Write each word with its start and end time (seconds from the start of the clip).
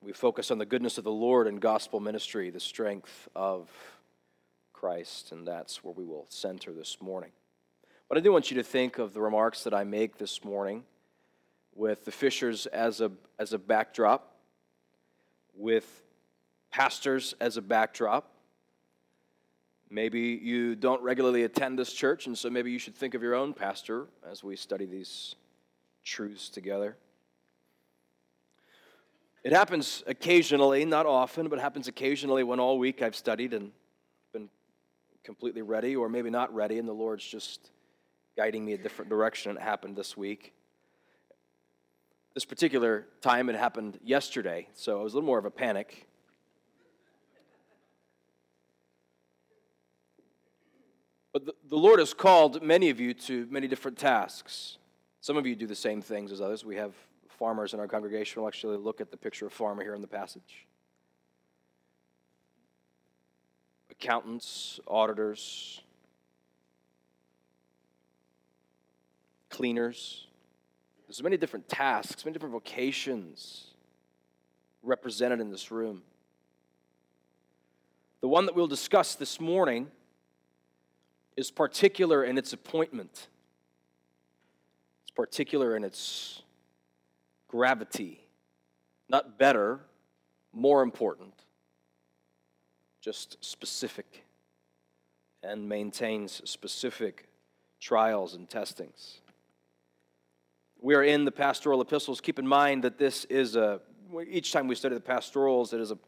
We 0.02 0.12
focus 0.12 0.50
on 0.50 0.58
the 0.58 0.66
goodness 0.66 0.98
of 0.98 1.04
the 1.04 1.12
Lord 1.12 1.46
in 1.46 1.56
gospel 1.56 2.00
ministry, 2.00 2.50
the 2.50 2.60
strength 2.60 3.28
of 3.34 3.70
Christ, 4.82 5.30
and 5.30 5.46
that's 5.46 5.84
where 5.84 5.94
we 5.94 6.04
will 6.04 6.26
center 6.28 6.72
this 6.72 6.98
morning. 7.00 7.30
But 8.08 8.18
I 8.18 8.20
do 8.20 8.32
want 8.32 8.50
you 8.50 8.56
to 8.56 8.64
think 8.64 8.98
of 8.98 9.14
the 9.14 9.22
remarks 9.22 9.62
that 9.62 9.72
I 9.72 9.84
make 9.84 10.18
this 10.18 10.44
morning 10.44 10.82
with 11.72 12.04
the 12.04 12.10
Fishers 12.10 12.66
as 12.66 13.00
a, 13.00 13.12
as 13.38 13.52
a 13.52 13.58
backdrop, 13.58 14.34
with 15.54 16.02
pastors 16.72 17.32
as 17.40 17.56
a 17.56 17.62
backdrop, 17.62 18.32
Maybe 19.92 20.40
you 20.42 20.74
don't 20.74 21.02
regularly 21.02 21.42
attend 21.44 21.78
this 21.78 21.92
church, 21.92 22.26
and 22.26 22.36
so 22.36 22.48
maybe 22.48 22.72
you 22.72 22.78
should 22.78 22.94
think 22.96 23.12
of 23.12 23.22
your 23.22 23.34
own 23.34 23.52
pastor 23.52 24.06
as 24.26 24.42
we 24.42 24.56
study 24.56 24.86
these 24.86 25.34
truths 26.02 26.48
together. 26.48 26.96
It 29.44 29.52
happens 29.52 30.02
occasionally, 30.06 30.86
not 30.86 31.04
often, 31.04 31.48
but 31.48 31.58
happens 31.58 31.88
occasionally 31.88 32.42
when 32.42 32.58
all 32.58 32.78
week 32.78 33.02
I've 33.02 33.14
studied 33.14 33.52
and 33.52 33.70
completely 35.24 35.62
ready, 35.62 35.96
or 35.96 36.08
maybe 36.08 36.30
not 36.30 36.54
ready, 36.54 36.78
and 36.78 36.88
the 36.88 36.92
Lord's 36.92 37.24
just 37.24 37.70
guiding 38.36 38.64
me 38.64 38.72
a 38.72 38.78
different 38.78 39.08
direction. 39.08 39.50
And 39.50 39.58
It 39.58 39.62
happened 39.62 39.96
this 39.96 40.16
week. 40.16 40.54
This 42.34 42.44
particular 42.44 43.06
time, 43.20 43.50
it 43.50 43.56
happened 43.56 43.98
yesterday, 44.02 44.68
so 44.74 45.00
it 45.00 45.04
was 45.04 45.12
a 45.12 45.16
little 45.16 45.26
more 45.26 45.38
of 45.38 45.44
a 45.44 45.50
panic. 45.50 46.06
But 51.32 51.46
the, 51.46 51.54
the 51.68 51.76
Lord 51.76 51.98
has 51.98 52.12
called 52.12 52.62
many 52.62 52.90
of 52.90 53.00
you 53.00 53.14
to 53.14 53.46
many 53.50 53.68
different 53.68 53.98
tasks. 53.98 54.78
Some 55.20 55.36
of 55.36 55.46
you 55.46 55.54
do 55.54 55.66
the 55.66 55.74
same 55.74 56.02
things 56.02 56.32
as 56.32 56.40
others. 56.40 56.64
We 56.64 56.76
have 56.76 56.94
farmers 57.28 57.74
in 57.74 57.80
our 57.80 57.88
congregation. 57.88 58.40
We'll 58.40 58.48
actually 58.48 58.76
look 58.76 59.00
at 59.00 59.10
the 59.10 59.16
picture 59.16 59.46
of 59.46 59.52
farmer 59.52 59.82
here 59.82 59.94
in 59.94 60.00
the 60.00 60.06
passage. 60.06 60.66
Accountants, 64.02 64.80
auditors, 64.88 65.80
cleaners. 69.48 70.26
There's 71.06 71.22
many 71.22 71.36
different 71.36 71.68
tasks, 71.68 72.24
many 72.24 72.32
different 72.32 72.52
vocations 72.52 73.68
represented 74.82 75.38
in 75.38 75.52
this 75.52 75.70
room. 75.70 76.02
The 78.22 78.26
one 78.26 78.46
that 78.46 78.56
we'll 78.56 78.66
discuss 78.66 79.14
this 79.14 79.38
morning 79.38 79.86
is 81.36 81.52
particular 81.52 82.24
in 82.24 82.38
its 82.38 82.52
appointment, 82.52 83.28
it's 85.04 85.12
particular 85.14 85.76
in 85.76 85.84
its 85.84 86.42
gravity. 87.46 88.24
Not 89.08 89.38
better, 89.38 89.78
more 90.52 90.82
important, 90.82 91.34
just 93.02 93.36
specific 93.44 94.24
and 95.42 95.68
maintains 95.68 96.40
specific 96.48 97.26
trials 97.80 98.34
and 98.34 98.48
testings. 98.48 99.20
We 100.80 100.94
are 100.94 101.02
in 101.02 101.24
the 101.24 101.32
pastoral 101.32 101.80
epistles. 101.80 102.20
Keep 102.20 102.38
in 102.38 102.46
mind 102.46 102.84
that 102.84 102.98
this 102.98 103.24
is 103.24 103.56
a, 103.56 103.80
each 104.28 104.52
time 104.52 104.68
we 104.68 104.76
study 104.76 104.94
the 104.94 105.00
pastorals, 105.00 105.72
it 105.72 105.80
is 105.80 105.90
a, 105.90 105.98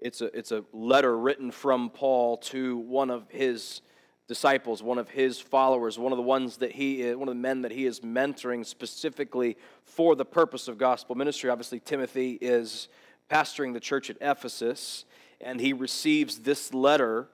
it's 0.00 0.22
a, 0.22 0.36
it's 0.36 0.50
a 0.50 0.64
letter 0.72 1.16
written 1.16 1.52
from 1.52 1.88
Paul 1.88 2.36
to 2.38 2.78
one 2.78 3.10
of 3.10 3.28
his 3.28 3.80
disciples, 4.26 4.82
one 4.82 4.98
of 4.98 5.08
his 5.08 5.38
followers, 5.38 6.00
one 6.00 6.12
of 6.12 6.16
the 6.16 6.22
ones 6.22 6.56
that 6.56 6.72
he 6.72 7.02
is, 7.02 7.16
one 7.16 7.28
of 7.28 7.34
the 7.34 7.40
men 7.40 7.62
that 7.62 7.70
he 7.70 7.86
is 7.86 8.00
mentoring 8.00 8.66
specifically 8.66 9.56
for 9.84 10.16
the 10.16 10.24
purpose 10.24 10.66
of 10.66 10.78
gospel 10.78 11.14
ministry. 11.14 11.48
Obviously, 11.48 11.78
Timothy 11.78 12.38
is 12.40 12.88
pastoring 13.30 13.72
the 13.72 13.80
church 13.80 14.10
at 14.10 14.16
Ephesus, 14.20 15.04
and 15.40 15.60
he 15.60 15.72
receives 15.72 16.40
this 16.40 16.74
letter, 16.74 17.28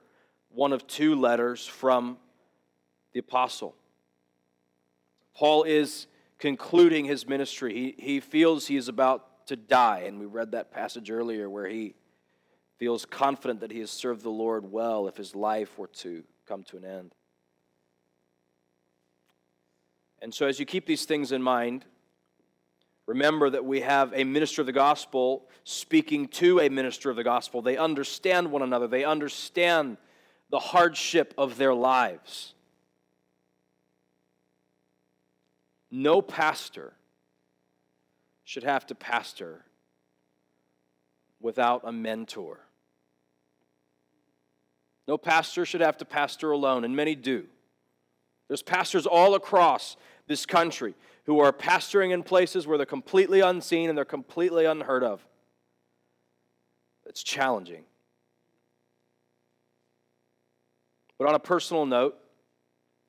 one 0.49 0.71
of 0.73 0.87
two 0.87 1.15
letters 1.15 1.65
from 1.65 2.17
the 3.13 3.19
apostle. 3.19 3.75
Paul 5.35 5.63
is 5.63 6.07
concluding 6.39 7.05
his 7.05 7.27
ministry. 7.27 7.73
He, 7.73 8.03
he 8.03 8.19
feels 8.19 8.67
he 8.67 8.77
is 8.77 8.87
about 8.87 9.47
to 9.47 9.55
die, 9.55 10.03
and 10.05 10.19
we 10.19 10.25
read 10.25 10.51
that 10.51 10.71
passage 10.71 11.09
earlier 11.09 11.49
where 11.49 11.67
he 11.67 11.95
feels 12.77 13.05
confident 13.05 13.61
that 13.61 13.71
he 13.71 13.79
has 13.79 13.89
served 13.89 14.21
the 14.21 14.29
Lord 14.29 14.71
well 14.71 15.07
if 15.07 15.17
his 15.17 15.35
life 15.35 15.77
were 15.77 15.87
to 15.87 16.23
come 16.47 16.63
to 16.65 16.77
an 16.77 16.85
end. 16.85 17.15
And 20.21 20.33
so, 20.33 20.47
as 20.47 20.59
you 20.59 20.65
keep 20.65 20.85
these 20.85 21.05
things 21.05 21.31
in 21.31 21.41
mind, 21.41 21.85
remember 23.07 23.49
that 23.49 23.65
we 23.65 23.81
have 23.81 24.13
a 24.13 24.23
minister 24.23 24.61
of 24.61 24.67
the 24.67 24.73
gospel 24.73 25.47
speaking 25.63 26.27
to 26.27 26.59
a 26.59 26.69
minister 26.69 27.09
of 27.09 27.15
the 27.15 27.23
gospel. 27.23 27.61
They 27.61 27.77
understand 27.77 28.51
one 28.51 28.61
another, 28.61 28.87
they 28.87 29.03
understand 29.03 29.97
the 30.51 30.59
hardship 30.59 31.33
of 31.37 31.57
their 31.57 31.73
lives. 31.73 32.53
No 35.89 36.21
pastor 36.21 36.93
should 38.43 38.63
have 38.63 38.85
to 38.87 38.95
pastor 38.95 39.63
without 41.39 41.81
a 41.85 41.91
mentor. 41.91 42.59
No 45.07 45.17
pastor 45.17 45.65
should 45.65 45.81
have 45.81 45.97
to 45.97 46.05
pastor 46.05 46.51
alone, 46.51 46.83
and 46.83 46.95
many 46.95 47.15
do. 47.15 47.45
There's 48.47 48.61
pastors 48.61 49.05
all 49.05 49.35
across 49.35 49.95
this 50.27 50.45
country 50.45 50.93
who 51.27 51.39
are 51.39 51.51
pastoring 51.51 52.11
in 52.11 52.23
places 52.23 52.65
where 52.65 52.77
they're 52.77 52.85
completely 52.85 53.41
unseen 53.41 53.89
and 53.89 53.97
they're 53.97 54.05
completely 54.05 54.65
unheard 54.65 55.03
of. 55.03 55.21
It's 57.05 57.21
challenging. 57.21 57.83
But 61.19 61.27
on 61.27 61.35
a 61.35 61.39
personal 61.39 61.85
note, 61.85 62.15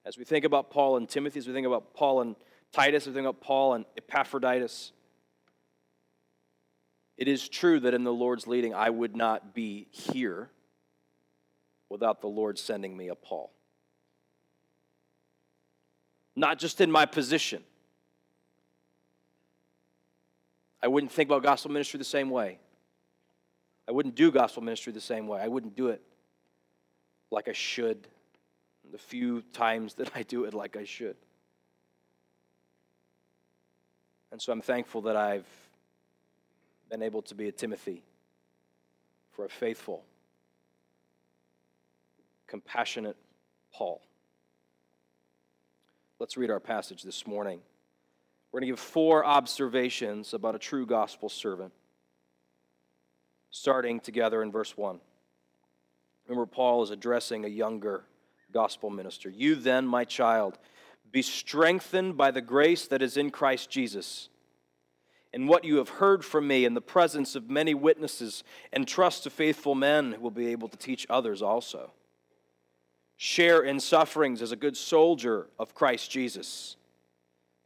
as 0.05 0.19
we 0.19 0.25
think 0.25 0.45
about 0.45 0.71
Paul 0.71 0.97
and 0.97 1.09
Timothy, 1.09 1.39
as 1.39 1.47
we 1.47 1.53
think 1.53 1.67
about 1.67 1.95
Paul 1.95 2.21
and 2.21 2.37
Titus, 2.73 3.05
as 3.05 3.09
we 3.09 3.15
think 3.15 3.27
about 3.27 3.41
Paul 3.41 3.75
and 3.75 3.85
Epaphroditus. 3.97 4.93
It 7.17 7.29
is 7.29 7.49
true 7.49 7.81
that 7.81 7.95
in 7.95 8.05
the 8.05 8.13
Lord's 8.13 8.47
leading, 8.47 8.75
I 8.75 8.91
would 8.91 9.15
not 9.15 9.55
be 9.55 9.89
here 9.91 10.51
without 11.89 12.21
the 12.21 12.29
Lord 12.29 12.59
sending 12.59 12.97
me 12.97 13.09
a 13.09 13.15
Paul. 13.15 13.53
Not 16.35 16.59
just 16.59 16.81
in 16.81 16.91
my 16.91 17.07
position. 17.07 17.63
I 20.83 20.89
wouldn't 20.89 21.13
think 21.13 21.29
about 21.29 21.43
gospel 21.43 21.71
ministry 21.71 21.99
the 21.99 22.05
same 22.05 22.31
way. 22.31 22.59
I 23.89 23.93
wouldn't 23.93 24.15
do 24.15 24.31
gospel 24.31 24.63
ministry 24.63 24.93
the 24.93 25.01
same 25.01 25.27
way. 25.27 25.41
I 25.41 25.49
wouldn't 25.49 25.77
do 25.77 25.89
it 25.89 26.03
like 27.31 27.49
I 27.49 27.53
should, 27.53 28.07
the 28.91 28.99
few 28.99 29.43
times 29.53 29.95
that 29.95 30.11
I 30.15 30.23
do 30.23 30.45
it 30.45 30.55
like 30.55 30.77
I 30.77 30.85
should. 30.85 31.17
And 34.31 34.41
so 34.41 34.53
I'm 34.53 34.61
thankful 34.61 35.03
that 35.03 35.17
I've 35.17 35.47
been 36.91 37.03
able 37.03 37.23
to 37.23 37.35
be 37.35 37.49
a 37.49 37.53
Timothy 37.53 38.03
for 39.33 39.45
a 39.45 39.49
faithful, 39.49 40.05
compassionate 42.47 43.17
Paul. 43.73 44.03
Let's 46.19 46.37
read 46.37 46.51
our 46.51 46.61
passage 46.61 47.03
this 47.03 47.27
morning. 47.27 47.61
We're 48.51 48.61
going 48.61 48.69
to 48.69 48.73
give 48.73 48.81
four 48.81 49.25
observations 49.25 50.33
about 50.33 50.55
a 50.55 50.59
true 50.59 50.87
gospel 50.87 51.29
servant, 51.29 51.73
starting 53.51 54.01
together 54.01 54.43
in 54.43 54.51
verse 54.51 54.77
1. 54.77 55.01
Remember, 56.27 56.47
Paul 56.47 56.83
is 56.83 56.91
addressing 56.91 57.45
a 57.45 57.49
younger 57.49 58.05
gospel 58.53 58.91
minister. 58.91 59.29
You 59.29 59.55
then, 59.55 59.87
my 59.87 60.05
child, 60.05 60.59
be 61.11 61.23
strengthened 61.23 62.17
by 62.17 62.31
the 62.31 62.41
grace 62.41 62.87
that 62.89 63.03
is 63.03 63.17
in 63.17 63.31
Christ 63.31 63.71
Jesus. 63.71 64.29
And 65.33 65.49
what 65.49 65.65
you 65.65 65.77
have 65.77 65.89
heard 65.89 66.25
from 66.25 66.47
me 66.47 66.65
in 66.65 66.73
the 66.73 66.81
presence 66.81 67.35
of 67.35 67.51
many 67.51 67.75
witnesses, 67.75 68.45
and 68.73 68.89
trust 68.89 69.25
to 69.25 69.31
faithful 69.31 69.75
men 69.75 70.13
who 70.13 70.21
will 70.23 70.31
be 70.31 70.49
able 70.49 70.69
to 70.69 70.77
teach 70.77 71.07
others 71.11 71.43
also. 71.43 71.93
Share 73.17 73.61
in 73.63 73.81
sufferings 73.81 74.41
as 74.41 74.53
a 74.53 74.57
good 74.57 74.77
soldier 74.77 75.49
of 75.59 75.75
Christ 75.75 76.11
Jesus. 76.11 76.77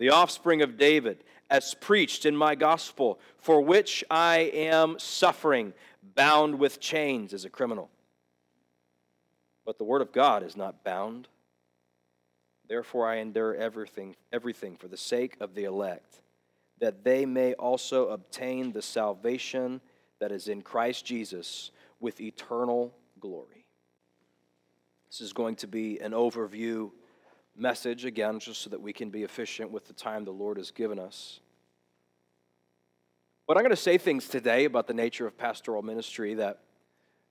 the 0.00 0.10
offspring 0.10 0.62
of 0.62 0.78
David 0.78 1.22
as 1.50 1.74
preached 1.74 2.24
in 2.24 2.34
my 2.34 2.54
gospel, 2.54 3.20
for 3.36 3.60
which 3.60 4.02
I 4.10 4.50
am 4.54 4.98
suffering, 4.98 5.74
bound 6.14 6.58
with 6.58 6.80
chains 6.80 7.34
as 7.34 7.44
a 7.44 7.50
criminal. 7.50 7.90
But 9.66 9.76
the 9.76 9.84
word 9.84 10.00
of 10.00 10.10
God 10.10 10.42
is 10.42 10.56
not 10.56 10.82
bound. 10.84 11.28
Therefore 12.66 13.08
I 13.08 13.16
endure 13.16 13.54
everything, 13.54 14.16
everything 14.32 14.74
for 14.74 14.88
the 14.88 14.96
sake 14.96 15.36
of 15.38 15.54
the 15.54 15.64
elect, 15.64 16.22
that 16.78 17.04
they 17.04 17.26
may 17.26 17.52
also 17.54 18.08
obtain 18.08 18.72
the 18.72 18.82
salvation 18.82 19.82
that 20.18 20.32
is 20.32 20.48
in 20.48 20.62
Christ 20.62 21.04
Jesus 21.04 21.72
with 22.00 22.22
eternal 22.22 22.94
glory. 23.20 23.66
This 25.10 25.20
is 25.20 25.34
going 25.34 25.56
to 25.56 25.66
be 25.66 25.98
an 26.00 26.12
overview 26.12 26.90
message, 27.56 28.04
again, 28.04 28.38
just 28.38 28.62
so 28.62 28.70
that 28.70 28.80
we 28.80 28.92
can 28.92 29.10
be 29.10 29.22
efficient 29.22 29.70
with 29.70 29.86
the 29.86 29.92
time 29.92 30.24
the 30.24 30.30
Lord 30.30 30.56
has 30.56 30.70
given 30.70 30.98
us. 30.98 31.40
But 33.46 33.56
I'm 33.56 33.62
going 33.62 33.70
to 33.70 33.76
say 33.76 33.98
things 33.98 34.28
today 34.28 34.64
about 34.64 34.86
the 34.86 34.94
nature 34.94 35.26
of 35.26 35.36
pastoral 35.36 35.82
ministry 35.82 36.34
that 36.34 36.60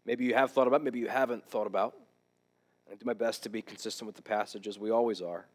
maybe 0.06 0.25
you 0.25 0.33
have 0.33 0.51
thought 0.51 0.68
about, 0.68 0.83
maybe 0.83 1.00
you 1.00 1.07
haven't 1.07 1.48
thought 1.48 1.68
about. 1.68 1.95
I 2.92 2.95
do 2.95 3.06
my 3.06 3.13
best 3.13 3.44
to 3.44 3.50
be 3.50 3.62
consistent 3.62 4.06
with 4.07 4.16
the 4.16 4.21
passage, 4.21 4.68
as 4.68 4.77
we 4.77 4.89
always 4.89 5.21
are. 5.21 5.45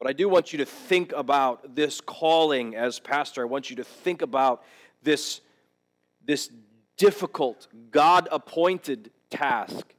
But 0.00 0.08
I 0.08 0.12
do 0.12 0.28
want 0.28 0.52
you 0.52 0.58
to 0.58 0.64
think 0.64 1.12
about 1.12 1.76
this 1.76 2.00
calling 2.00 2.74
as 2.74 2.98
pastor. 2.98 3.42
I 3.42 3.44
want 3.44 3.70
you 3.70 3.76
to 3.76 3.84
think 3.84 4.22
about 4.22 4.64
this, 5.02 5.40
this 6.24 6.50
difficult, 6.96 7.68
God 7.90 8.28
appointed 8.32 9.10
task 9.30 9.93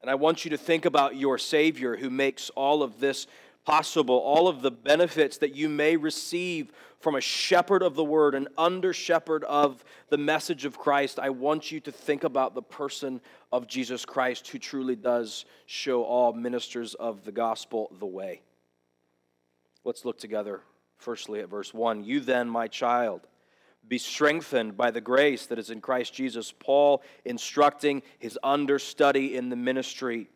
and 0.00 0.10
I 0.10 0.14
want 0.14 0.44
you 0.44 0.50
to 0.50 0.56
think 0.56 0.84
about 0.84 1.16
your 1.16 1.38
Savior 1.38 1.96
who 1.96 2.10
makes 2.10 2.50
all 2.50 2.82
of 2.82 3.00
this 3.00 3.26
possible, 3.64 4.16
all 4.16 4.48
of 4.48 4.62
the 4.62 4.70
benefits 4.70 5.38
that 5.38 5.54
you 5.54 5.68
may 5.68 5.96
receive 5.96 6.72
from 7.00 7.14
a 7.14 7.20
shepherd 7.20 7.82
of 7.82 7.94
the 7.94 8.04
word, 8.04 8.34
an 8.34 8.48
under 8.58 8.92
shepherd 8.92 9.44
of 9.44 9.84
the 10.08 10.18
message 10.18 10.64
of 10.64 10.78
Christ. 10.78 11.18
I 11.18 11.30
want 11.30 11.70
you 11.70 11.80
to 11.80 11.92
think 11.92 12.24
about 12.24 12.54
the 12.54 12.62
person 12.62 13.20
of 13.52 13.66
Jesus 13.66 14.04
Christ 14.04 14.48
who 14.48 14.58
truly 14.58 14.96
does 14.96 15.44
show 15.66 16.02
all 16.04 16.32
ministers 16.32 16.94
of 16.94 17.24
the 17.24 17.32
gospel 17.32 17.90
the 17.98 18.06
way. 18.06 18.42
Let's 19.84 20.04
look 20.04 20.18
together, 20.18 20.60
firstly, 20.98 21.40
at 21.40 21.48
verse 21.48 21.72
1. 21.72 22.04
You 22.04 22.20
then, 22.20 22.48
my 22.48 22.68
child, 22.68 23.26
be 23.88 23.98
strengthened 23.98 24.76
by 24.76 24.90
the 24.90 25.00
grace 25.00 25.46
that 25.46 25.58
is 25.58 25.70
in 25.70 25.80
Christ 25.80 26.14
Jesus. 26.14 26.52
Paul 26.52 27.02
instructing 27.24 28.02
his 28.18 28.38
understudy 28.42 29.36
in 29.36 29.48
the 29.48 29.56
ministry 29.56 30.28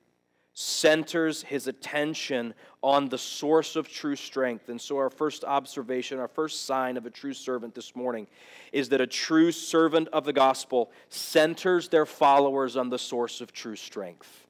centers 0.54 1.42
his 1.42 1.66
attention 1.66 2.54
on 2.80 3.08
the 3.08 3.18
source 3.18 3.74
of 3.74 3.88
true 3.88 4.14
strength. 4.14 4.68
And 4.68 4.80
so, 4.80 4.96
our 4.96 5.10
first 5.10 5.44
observation, 5.44 6.20
our 6.20 6.28
first 6.28 6.64
sign 6.64 6.96
of 6.96 7.06
a 7.06 7.10
true 7.10 7.34
servant 7.34 7.74
this 7.74 7.94
morning 7.96 8.28
is 8.72 8.88
that 8.90 9.00
a 9.00 9.06
true 9.06 9.50
servant 9.50 10.08
of 10.12 10.24
the 10.24 10.32
gospel 10.32 10.92
centers 11.08 11.88
their 11.88 12.06
followers 12.06 12.76
on 12.76 12.88
the 12.88 12.98
source 12.98 13.40
of 13.40 13.52
true 13.52 13.76
strength. 13.76 14.46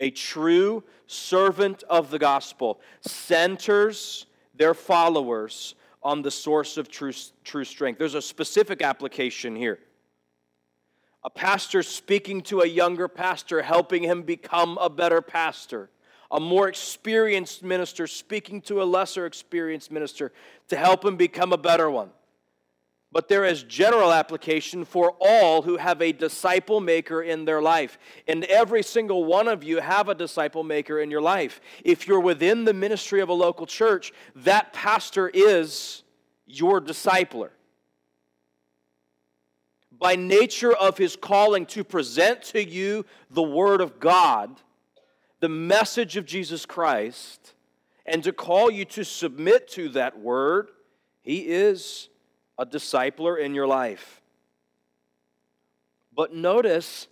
A 0.00 0.10
true 0.10 0.84
servant 1.06 1.84
of 1.88 2.10
the 2.10 2.18
gospel 2.18 2.80
centers 3.00 4.26
their 4.54 4.74
followers 4.74 5.74
on 6.04 6.22
the 6.22 6.30
source 6.30 6.76
of 6.76 6.88
true, 6.88 7.12
true 7.44 7.64
strength. 7.64 7.98
There's 7.98 8.14
a 8.14 8.22
specific 8.22 8.82
application 8.82 9.56
here. 9.56 9.78
A 11.24 11.30
pastor 11.30 11.82
speaking 11.82 12.42
to 12.42 12.60
a 12.60 12.66
younger 12.66 13.08
pastor, 13.08 13.62
helping 13.62 14.02
him 14.02 14.22
become 14.22 14.76
a 14.78 14.90
better 14.90 15.22
pastor. 15.22 15.88
A 16.30 16.38
more 16.38 16.68
experienced 16.68 17.62
minister 17.62 18.06
speaking 18.06 18.60
to 18.62 18.82
a 18.82 18.84
lesser 18.84 19.24
experienced 19.24 19.90
minister 19.90 20.32
to 20.68 20.76
help 20.76 21.04
him 21.04 21.16
become 21.16 21.52
a 21.52 21.58
better 21.58 21.90
one. 21.90 22.10
But 23.14 23.28
there 23.28 23.44
is 23.44 23.62
general 23.62 24.12
application 24.12 24.84
for 24.84 25.14
all 25.20 25.62
who 25.62 25.76
have 25.76 26.02
a 26.02 26.10
disciple 26.10 26.80
maker 26.80 27.22
in 27.22 27.44
their 27.44 27.62
life. 27.62 27.96
And 28.26 28.42
every 28.46 28.82
single 28.82 29.24
one 29.24 29.46
of 29.46 29.62
you 29.62 29.78
have 29.78 30.08
a 30.08 30.16
disciple 30.16 30.64
maker 30.64 30.98
in 30.98 31.12
your 31.12 31.22
life. 31.22 31.60
If 31.84 32.08
you're 32.08 32.18
within 32.18 32.64
the 32.64 32.74
ministry 32.74 33.20
of 33.20 33.28
a 33.28 33.32
local 33.32 33.66
church, 33.66 34.12
that 34.34 34.72
pastor 34.72 35.30
is 35.32 36.02
your 36.44 36.80
discipler 36.80 37.50
by 39.96 40.16
nature 40.16 40.72
of 40.72 40.98
his 40.98 41.14
calling 41.14 41.66
to 41.66 41.84
present 41.84 42.42
to 42.42 42.68
you 42.68 43.06
the 43.30 43.44
Word 43.44 43.80
of 43.80 44.00
God, 44.00 44.60
the 45.38 45.48
message 45.48 46.16
of 46.16 46.26
Jesus 46.26 46.66
Christ, 46.66 47.54
and 48.04 48.24
to 48.24 48.32
call 48.32 48.72
you 48.72 48.84
to 48.86 49.04
submit 49.04 49.68
to 49.68 49.88
that 49.90 50.18
Word, 50.18 50.70
he 51.22 51.46
is 51.46 52.08
a 52.58 52.66
discipler 52.66 53.38
in 53.38 53.54
your 53.54 53.66
life. 53.66 54.22
But 56.14 56.34
notice 56.34 57.08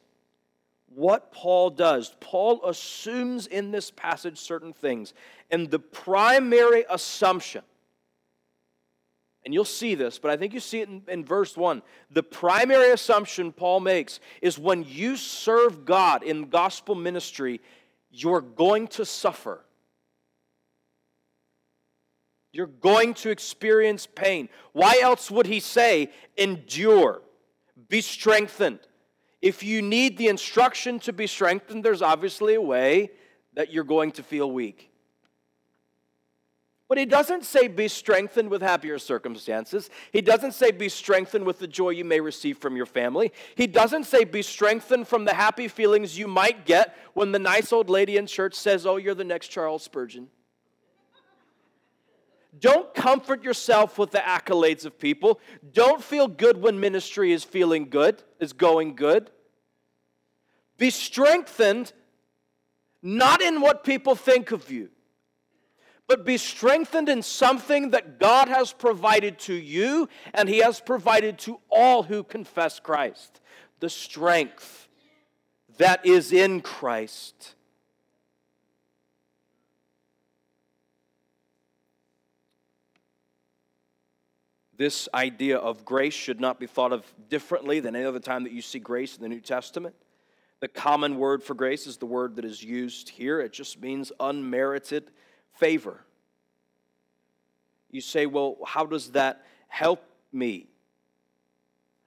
what 0.94 1.32
Paul 1.32 1.70
does. 1.70 2.14
Paul 2.20 2.64
assumes 2.64 3.46
in 3.46 3.70
this 3.70 3.90
passage 3.90 4.38
certain 4.38 4.72
things. 4.72 5.14
And 5.50 5.70
the 5.70 5.78
primary 5.78 6.84
assumption 6.88 7.62
and 9.44 9.52
you'll 9.52 9.64
see 9.64 9.94
this, 9.94 10.18
but 10.18 10.30
I 10.30 10.36
think 10.36 10.54
you 10.54 10.60
see 10.60 10.80
it 10.80 10.88
in, 10.88 11.02
in, 11.08 11.24
verse 11.24 11.56
1. 11.56 11.82
The 12.10 12.22
primary 12.22 12.92
assumption 12.92 13.52
Paul 13.52 13.80
makes 13.80 14.20
is 14.40 14.58
when 14.58 14.84
you 14.84 15.16
serve 15.16 15.84
God 15.84 16.22
in 16.22 16.48
gospel 16.48 16.94
ministry, 16.94 17.60
you're 18.12 18.40
going 18.40 18.86
to 18.88 19.04
suffer. 19.04 19.64
You're 22.52 22.66
going 22.66 23.14
to 23.14 23.30
experience 23.30 24.06
pain. 24.06 24.48
Why 24.72 25.00
else 25.02 25.30
would 25.30 25.46
he 25.46 25.58
say, 25.58 26.10
endure, 26.36 27.22
be 27.88 28.02
strengthened? 28.02 28.80
If 29.40 29.62
you 29.62 29.82
need 29.82 30.18
the 30.18 30.28
instruction 30.28 31.00
to 31.00 31.12
be 31.12 31.26
strengthened, 31.26 31.82
there's 31.82 32.02
obviously 32.02 32.54
a 32.54 32.60
way 32.60 33.10
that 33.54 33.72
you're 33.72 33.84
going 33.84 34.12
to 34.12 34.22
feel 34.22 34.50
weak. 34.50 34.90
But 36.88 36.98
he 36.98 37.06
doesn't 37.06 37.46
say 37.46 37.68
be 37.68 37.88
strengthened 37.88 38.50
with 38.50 38.60
happier 38.60 38.98
circumstances. 38.98 39.88
He 40.12 40.20
doesn't 40.20 40.52
say 40.52 40.72
be 40.72 40.90
strengthened 40.90 41.46
with 41.46 41.58
the 41.58 41.66
joy 41.66 41.90
you 41.90 42.04
may 42.04 42.20
receive 42.20 42.58
from 42.58 42.76
your 42.76 42.84
family. 42.84 43.32
He 43.54 43.66
doesn't 43.66 44.04
say 44.04 44.24
be 44.24 44.42
strengthened 44.42 45.08
from 45.08 45.24
the 45.24 45.32
happy 45.32 45.68
feelings 45.68 46.18
you 46.18 46.28
might 46.28 46.66
get 46.66 46.94
when 47.14 47.32
the 47.32 47.38
nice 47.38 47.72
old 47.72 47.88
lady 47.88 48.18
in 48.18 48.26
church 48.26 48.54
says, 48.54 48.84
Oh, 48.84 48.96
you're 48.96 49.14
the 49.14 49.24
next 49.24 49.48
Charles 49.48 49.82
Spurgeon. 49.82 50.28
Don't 52.58 52.94
comfort 52.94 53.42
yourself 53.42 53.98
with 53.98 54.10
the 54.10 54.18
accolades 54.18 54.84
of 54.84 54.98
people. 54.98 55.40
Don't 55.72 56.02
feel 56.02 56.28
good 56.28 56.60
when 56.60 56.78
ministry 56.78 57.32
is 57.32 57.44
feeling 57.44 57.88
good, 57.88 58.22
is 58.38 58.52
going 58.52 58.94
good. 58.94 59.30
Be 60.78 60.90
strengthened 60.90 61.92
not 63.02 63.40
in 63.40 63.60
what 63.60 63.84
people 63.84 64.14
think 64.14 64.52
of 64.52 64.70
you 64.70 64.90
but 66.12 66.26
be 66.26 66.36
strengthened 66.36 67.08
in 67.08 67.22
something 67.22 67.90
that 67.92 68.18
God 68.18 68.48
has 68.48 68.70
provided 68.70 69.38
to 69.40 69.54
you 69.54 70.10
and 70.34 70.46
He 70.46 70.58
has 70.58 70.78
provided 70.78 71.38
to 71.38 71.58
all 71.70 72.02
who 72.02 72.22
confess 72.22 72.78
Christ 72.78 73.40
the 73.80 73.88
strength 73.88 74.88
that 75.78 76.04
is 76.04 76.30
in 76.30 76.60
Christ. 76.60 77.54
This 84.76 85.08
idea 85.12 85.58
of 85.58 85.84
grace 85.84 86.14
should 86.14 86.40
not 86.40 86.58
be 86.58 86.66
thought 86.66 86.92
of 86.92 87.04
differently 87.28 87.80
than 87.80 87.94
any 87.94 88.04
other 88.04 88.20
time 88.20 88.44
that 88.44 88.52
you 88.52 88.62
see 88.62 88.78
grace 88.78 89.16
in 89.16 89.22
the 89.22 89.28
New 89.28 89.40
Testament. 89.40 89.94
The 90.60 90.68
common 90.68 91.18
word 91.18 91.42
for 91.42 91.54
grace 91.54 91.86
is 91.86 91.98
the 91.98 92.06
word 92.06 92.36
that 92.36 92.44
is 92.44 92.62
used 92.62 93.08
here. 93.08 93.40
It 93.40 93.52
just 93.52 93.80
means 93.80 94.12
unmerited 94.18 95.10
favor. 95.54 96.04
You 97.90 98.00
say, 98.00 98.26
well, 98.26 98.56
how 98.66 98.86
does 98.86 99.10
that 99.10 99.44
help 99.68 100.02
me? 100.32 100.68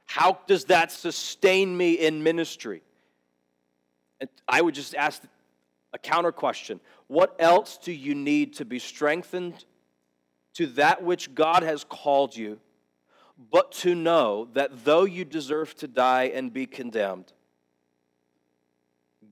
How 0.05 0.39
does 0.47 0.65
that 0.65 0.91
sustain 0.91 1.75
me 1.75 1.93
in 1.93 2.23
ministry? 2.23 2.81
And 4.19 4.29
I 4.47 4.61
would 4.61 4.73
just 4.73 4.95
ask 4.95 5.21
a 5.93 5.99
counter 5.99 6.31
question 6.31 6.79
What 7.07 7.35
else 7.39 7.77
do 7.77 7.91
you 7.91 8.15
need 8.15 8.53
to 8.55 8.65
be 8.65 8.79
strengthened 8.79 9.65
to 10.55 10.67
that 10.67 11.03
which 11.03 11.35
God 11.35 11.63
has 11.63 11.83
called 11.83 12.35
you, 12.35 12.59
but 13.51 13.71
to 13.73 13.93
know 13.93 14.47
that 14.53 14.85
though 14.85 15.03
you 15.03 15.25
deserve 15.25 15.75
to 15.75 15.87
die 15.87 16.31
and 16.33 16.51
be 16.51 16.65
condemned, 16.65 17.33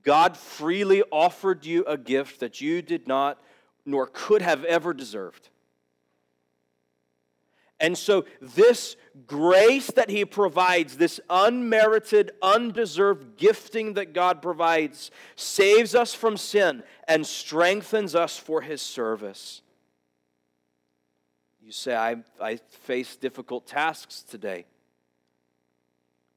God 0.02 0.36
freely 0.36 1.02
offered 1.10 1.64
you 1.64 1.84
a 1.86 1.96
gift 1.96 2.40
that 2.40 2.60
you 2.60 2.82
did 2.82 3.08
not 3.08 3.42
nor 3.86 4.06
could 4.06 4.42
have 4.42 4.64
ever 4.64 4.92
deserved. 4.92 5.48
And 7.80 7.98
so, 7.98 8.24
this 8.40 8.96
grace 9.26 9.90
that 9.92 10.08
He 10.08 10.24
provides, 10.24 10.96
this 10.96 11.20
unmerited, 11.28 12.30
undeserved 12.40 13.36
gifting 13.36 13.94
that 13.94 14.12
God 14.12 14.40
provides, 14.40 15.10
saves 15.36 15.94
us 15.94 16.14
from 16.14 16.36
sin 16.36 16.82
and 17.08 17.26
strengthens 17.26 18.14
us 18.14 18.38
for 18.38 18.60
His 18.60 18.80
service. 18.80 19.60
You 21.64 21.72
say, 21.72 21.96
I, 21.96 22.16
I 22.40 22.56
face 22.56 23.16
difficult 23.16 23.66
tasks 23.66 24.22
today. 24.22 24.66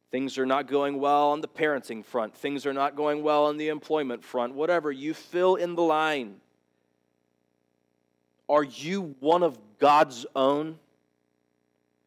Things 0.10 0.38
are 0.38 0.46
not 0.46 0.68
going 0.68 1.02
well 1.02 1.32
on 1.32 1.42
the 1.42 1.50
parenting 1.50 2.06
front. 2.06 2.34
Things 2.34 2.66
are 2.66 2.74
not 2.74 2.96
going 2.96 3.24
well 3.24 3.46
on 3.46 3.58
the 3.58 3.68
employment 3.68 4.24
front. 4.24 4.54
Whatever, 4.54 4.90
you 4.90 5.14
fill 5.14 5.56
in 5.56 5.76
the 5.76 5.82
line. 5.82 6.38
Are 8.48 8.64
you 8.64 9.16
one 9.20 9.44
of 9.44 9.60
God's 9.80 10.26
own? 10.34 10.80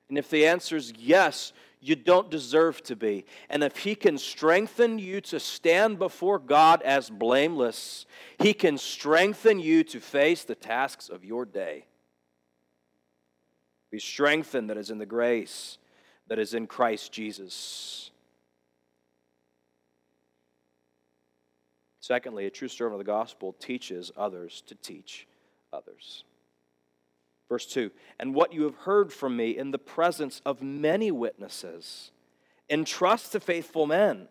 And 0.09 0.17
if 0.17 0.31
the 0.31 0.47
answer 0.47 0.77
is 0.77 0.95
yes, 0.97 1.53
you 1.79 1.97
don't 1.97 2.31
deserve 2.31 2.83
to 2.85 2.97
be. 2.97 3.27
And 3.51 3.63
if 3.63 3.77
He 3.77 3.95
can 3.95 4.17
strengthen 4.17 4.99
you 4.99 5.21
to 5.23 5.39
stand 5.39 5.99
before 5.99 6.39
God 6.39 6.81
as 6.81 7.11
blameless, 7.11 8.07
He 8.39 8.55
can 8.55 8.79
strengthen 8.79 9.59
you 9.59 9.85
to 9.85 10.01
face 10.01 10.45
the 10.45 10.55
tasks 10.55 11.11
of 11.11 11.23
your 11.23 11.45
day. 11.45 11.85
Be 13.91 13.99
strengthened 13.99 14.71
that 14.71 14.77
is 14.77 14.91
in 14.91 14.99
the 14.99 15.07
grace 15.07 15.79
that 16.29 16.39
is 16.39 16.55
in 16.55 16.67
Christ 16.67 17.13
Jesus. 17.13 18.11
Secondly, 22.01 22.47
a 22.47 22.51
true 22.51 22.69
servant 22.69 23.01
of 23.01 23.07
the 23.07 23.13
gospel 23.13 23.53
teaches 23.53 24.11
others 24.17 24.63
to 24.67 24.75
teach 24.77 25.27
others. 25.73 26.25
Verse 27.49 27.67
2 27.67 27.91
And 28.19 28.35
what 28.35 28.53
you 28.53 28.63
have 28.63 28.77
heard 28.77 29.13
from 29.13 29.37
me 29.37 29.57
in 29.57 29.71
the 29.71 29.79
presence 29.79 30.41
of 30.47 30.63
many 30.63 31.11
witnesses, 31.11 32.13
entrust 32.71 33.33
to 33.33 33.41
faithful 33.41 33.87
men 33.87 34.29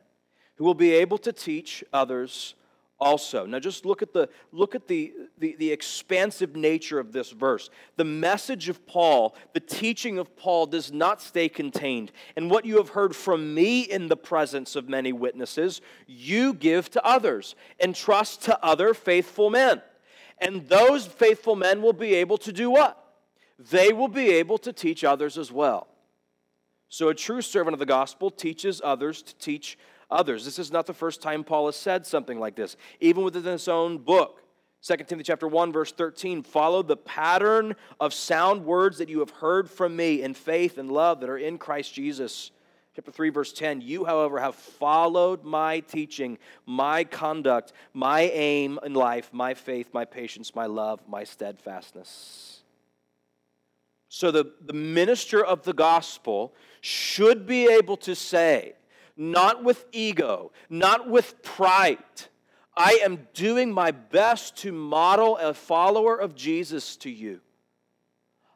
who 0.56 0.64
will 0.64 0.74
be 0.74 0.94
able 0.94 1.18
to 1.20 1.34
teach 1.34 1.84
others 1.94 2.56
also. 3.00 3.46
Now 3.46 3.60
just 3.60 3.86
look 3.86 4.02
at 4.02 4.14
the 4.14 4.30
look 4.52 4.76
at 4.76 4.88
the, 4.88 5.14
the, 5.38 5.56
the, 5.58 5.72
expansive 5.72 6.56
nature 6.56 7.00
of 7.00 7.12
this 7.12 7.32
verse. 7.32 7.70
The 7.96 8.04
message 8.04 8.70
of 8.70 8.86
Paul, 8.86 9.36
the 9.54 9.60
teaching 9.60 10.18
of 10.18 10.36
Paul 10.36 10.66
does 10.66 10.92
not 10.92 11.22
stay 11.22 11.50
contained. 11.50 12.12
And 12.36 12.52
what 12.52 12.66
you 12.66 12.78
have 12.78 12.90
heard 12.90 13.16
from 13.16 13.54
me 13.54 13.82
in 13.82 14.08
the 14.08 14.18
presence 14.18 14.76
of 14.76 14.90
many 14.90 15.14
witnesses, 15.14 15.82
you 16.08 16.54
give 16.54 16.90
to 16.92 17.06
others, 17.06 17.56
entrust 17.80 18.44
to 18.44 18.64
other 18.64 18.94
faithful 18.94 19.50
men. 19.50 19.82
And 20.40 20.68
those 20.68 21.06
faithful 21.06 21.56
men 21.56 21.82
will 21.82 21.94
be 21.94 22.16
able 22.16 22.38
to 22.40 22.52
do 22.52 22.70
what? 22.70 23.00
they 23.60 23.92
will 23.92 24.08
be 24.08 24.30
able 24.30 24.58
to 24.60 24.72
teach 24.72 25.04
others 25.04 25.38
as 25.38 25.52
well. 25.52 25.88
So, 26.88 27.10
a 27.10 27.14
true 27.14 27.42
servant 27.42 27.74
of 27.74 27.80
the 27.80 27.86
gospel 27.86 28.32
teaches 28.32 28.82
others 28.84 29.22
to 29.22 29.36
teach 29.36 29.78
others. 30.10 30.46
This 30.46 30.60
is 30.60 30.72
not 30.72 30.86
the 30.86 30.94
first 30.94 31.22
time 31.22 31.44
Paul 31.44 31.68
has 31.68 31.76
said 31.76 32.06
something 32.06 32.40
like 32.40 32.56
this, 32.56 32.78
even 33.00 33.24
within 33.24 33.44
his 33.44 33.68
own 33.68 33.98
book. 33.98 34.42
2 34.82 34.96
Timothy 34.98 35.24
chapter 35.24 35.48
1 35.48 35.74
verse 35.74 35.92
13 35.92 36.42
follow 36.42 36.82
the 36.82 36.96
pattern 36.96 37.76
of 38.00 38.14
sound 38.14 38.64
words 38.64 38.98
that 39.00 39.10
you 39.10 39.20
have 39.20 39.30
heard 39.30 39.70
from 39.70 39.94
me 39.94 40.22
in 40.22 40.34
faith 40.34 40.78
and 40.78 40.90
love 40.90 41.20
that 41.20 41.30
are 41.30 41.38
in 41.38 41.58
Christ 41.58 41.94
Jesus. 41.94 42.52
Chapter 42.96 43.12
3 43.12 43.30
verse 43.30 43.52
10 43.52 43.82
you 43.82 44.06
however 44.06 44.40
have 44.40 44.56
followed 44.56 45.44
my 45.44 45.82
teaching, 45.82 46.38
my 46.66 47.04
conduct, 47.04 47.74
my 47.94 48.22
aim 48.22 48.80
in 48.84 48.94
life, 48.94 49.30
my 49.34 49.54
faith, 49.54 49.90
my 49.94 50.06
patience, 50.06 50.56
my 50.56 50.66
love, 50.66 51.02
my 51.10 51.26
steadfastness. 51.26 52.62
So 54.08 54.32
the, 54.32 54.54
the 54.66 54.74
minister 54.74 55.46
of 55.46 55.64
the 55.64 55.74
gospel 55.74 56.54
should 56.82 57.46
be 57.46 57.68
able 57.68 57.98
to 57.98 58.16
say, 58.16 58.74
not 59.20 59.66
with 59.66 59.86
ego, 59.92 60.52
not 60.70 61.10
with 61.10 61.44
pride, 61.44 61.98
I 62.76 63.00
am 63.04 63.28
doing 63.34 63.74
my 63.74 63.92
best 63.92 64.56
to 64.60 64.72
model 64.72 65.36
a 65.38 65.54
follower 65.54 66.16
of 66.16 66.34
Jesus 66.34 66.96
to 66.98 67.10
you. 67.10 67.42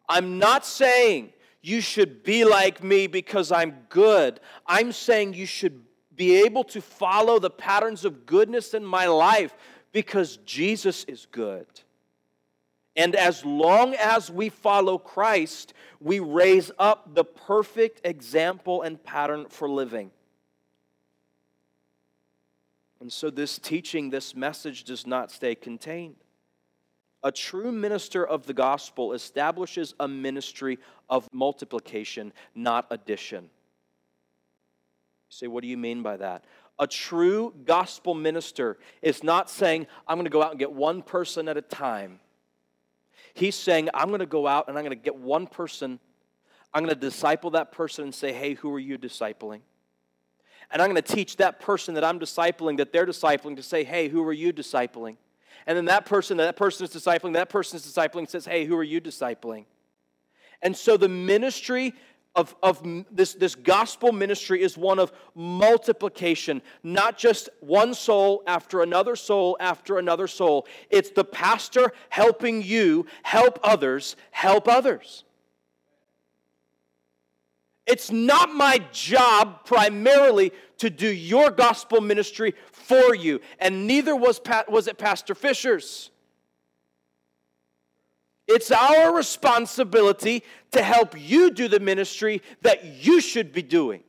I'm 0.08 0.40
not 0.40 0.66
saying 0.66 1.34
you 1.62 1.82
should 1.82 2.24
be 2.24 2.46
like 2.46 2.82
me 2.82 3.08
because 3.08 3.52
I'm 3.52 3.76
good. 3.90 4.40
I'm 4.66 4.94
saying 4.94 5.34
you 5.34 5.46
should 5.46 5.84
be 6.16 6.44
able 6.46 6.64
to 6.66 6.82
follow 6.82 7.40
the 7.40 7.50
patterns 7.50 8.06
of 8.06 8.26
goodness 8.26 8.74
in 8.74 8.86
my 8.86 9.08
life 9.08 9.54
because 9.92 10.38
Jesus 10.46 11.04
is 11.06 11.28
good. 11.30 11.68
And 12.96 13.16
as 13.16 13.44
long 13.44 13.96
as 13.96 14.32
we 14.32 14.48
follow 14.48 14.98
Christ, 14.98 15.74
we 16.00 16.20
raise 16.20 16.72
up 16.80 17.16
the 17.16 17.26
perfect 17.26 18.02
example 18.06 18.84
and 18.84 19.04
pattern 19.04 19.48
for 19.50 19.68
living. 19.68 20.12
And 23.04 23.12
so, 23.12 23.30
this 23.30 23.60
teaching, 23.60 24.10
this 24.10 24.34
message 24.34 24.86
does 24.86 25.06
not 25.06 25.30
stay 25.30 25.56
contained. 25.56 26.16
A 27.22 27.32
true 27.32 27.72
minister 27.72 28.26
of 28.26 28.48
the 28.48 28.54
gospel 28.54 29.14
establishes 29.14 29.94
a 30.00 30.08
ministry 30.08 30.80
of 31.10 31.28
multiplication, 31.32 32.34
not 32.56 32.88
addition. 32.90 33.44
You 33.44 33.50
say, 35.30 35.48
what 35.48 35.62
do 35.64 35.68
you 35.68 35.78
mean 35.78 36.02
by 36.02 36.18
that? 36.18 36.46
A 36.80 36.88
true 36.88 37.54
gospel 37.66 38.14
minister 38.16 38.78
is 39.02 39.22
not 39.22 39.50
saying, 39.50 39.86
I'm 40.08 40.16
going 40.16 40.26
to 40.26 40.32
go 40.32 40.42
out 40.42 40.52
and 40.52 40.60
get 40.60 40.72
one 40.72 41.02
person 41.02 41.48
at 41.48 41.58
a 41.58 41.62
time 41.62 42.20
He's 43.34 43.56
saying, 43.56 43.90
I'm 43.94 44.10
going 44.10 44.20
to 44.20 44.26
go 44.26 44.48
out 44.48 44.68
and 44.68 44.78
I'm 44.78 44.84
going 44.84 44.98
to 44.98 45.04
get 45.04 45.16
one 45.16 45.48
person, 45.48 46.00
I'm 46.74 46.84
going 46.84 46.94
to 46.94 47.00
disciple 47.00 47.52
that 47.52 47.72
person 47.72 48.06
and 48.06 48.16
say, 48.16 48.32
hey, 48.32 48.54
who 48.54 48.74
are 48.74 48.80
you 48.80 48.98
discipling? 48.98 49.62
And 50.74 50.82
I'm 50.82 50.90
going 50.90 51.02
to 51.02 51.14
teach 51.16 51.38
that 51.38 51.60
person 51.60 51.94
that 51.94 52.04
I'm 52.04 52.20
discipling, 52.20 52.78
that 52.78 52.92
they're 52.92 53.06
discipling, 53.06 53.56
to 53.58 53.64
say, 53.64 53.84
hey, 53.84 54.10
who 54.10 54.24
are 54.28 54.34
you 54.34 54.52
discipling? 54.52 55.18
And 55.68 55.78
then 55.78 55.86
that 55.86 56.06
person, 56.06 56.38
that 56.38 56.58
person 56.58 56.84
is 56.86 56.92
discipling, 56.92 57.34
that 57.34 57.48
person 57.48 57.78
is 57.78 57.86
discipling, 57.86 58.28
says, 58.28 58.46
hey, 58.46 58.66
who 58.66 58.76
are 58.76 58.84
you 58.84 59.00
discipling? 59.00 59.66
And 60.64 60.76
so 60.76 60.98
the 60.98 61.08
ministry 61.08 61.94
of, 62.36 62.56
of 62.64 62.82
this, 63.12 63.36
this 63.36 63.54
gospel 63.54 64.12
ministry 64.12 64.64
is 64.64 64.76
one 64.76 64.98
of 64.98 65.12
multiplication, 65.36 66.64
not 66.82 67.18
just 67.20 67.50
one 67.60 67.94
soul 67.94 68.42
after 68.48 68.82
another 68.82 69.16
soul 69.16 69.56
after 69.60 70.00
another 70.00 70.28
soul. 70.28 70.66
It's 70.90 71.12
the 71.12 71.24
pastor 71.24 71.94
helping 72.10 72.64
you 72.64 73.06
help 73.22 73.60
others 73.64 74.16
help 74.32 74.68
others. 74.68 75.24
It's 77.86 78.12
not 78.12 78.54
my 78.54 78.80
job 78.92 79.66
primarily 79.66 80.52
to 80.78 80.90
do 80.90 81.08
your 81.08 81.52
gospel 81.52 82.00
ministry 82.02 82.56
for 82.72 83.14
you, 83.14 83.42
and 83.60 83.88
neither 83.88 84.16
was, 84.16 84.40
was 84.70 84.88
it 84.88 84.98
Pastor 84.98 85.36
Fisher's. 85.36 86.10
It's 88.48 88.72
our 88.72 89.16
responsibility 89.16 90.44
to 90.72 90.84
help 90.84 91.20
you 91.20 91.52
do 91.52 91.68
the 91.68 91.80
ministry 91.80 92.42
that 92.62 92.84
you 92.86 93.22
should 93.22 93.54
be 93.54 93.62
doing. 93.62 94.04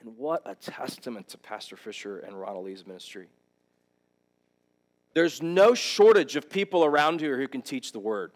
And 0.00 0.16
what 0.16 0.42
a 0.44 0.54
testament 0.54 1.28
to 1.28 1.38
Pastor 1.38 1.76
Fisher 1.76 2.20
and 2.20 2.40
Ronald 2.40 2.66
Lee's 2.66 2.86
ministry. 2.86 3.26
There's 5.14 5.42
no 5.42 5.74
shortage 5.74 6.36
of 6.36 6.48
people 6.48 6.84
around 6.84 7.20
here 7.20 7.38
who 7.38 7.48
can 7.48 7.62
teach 7.62 7.90
the 7.90 7.98
word, 7.98 8.32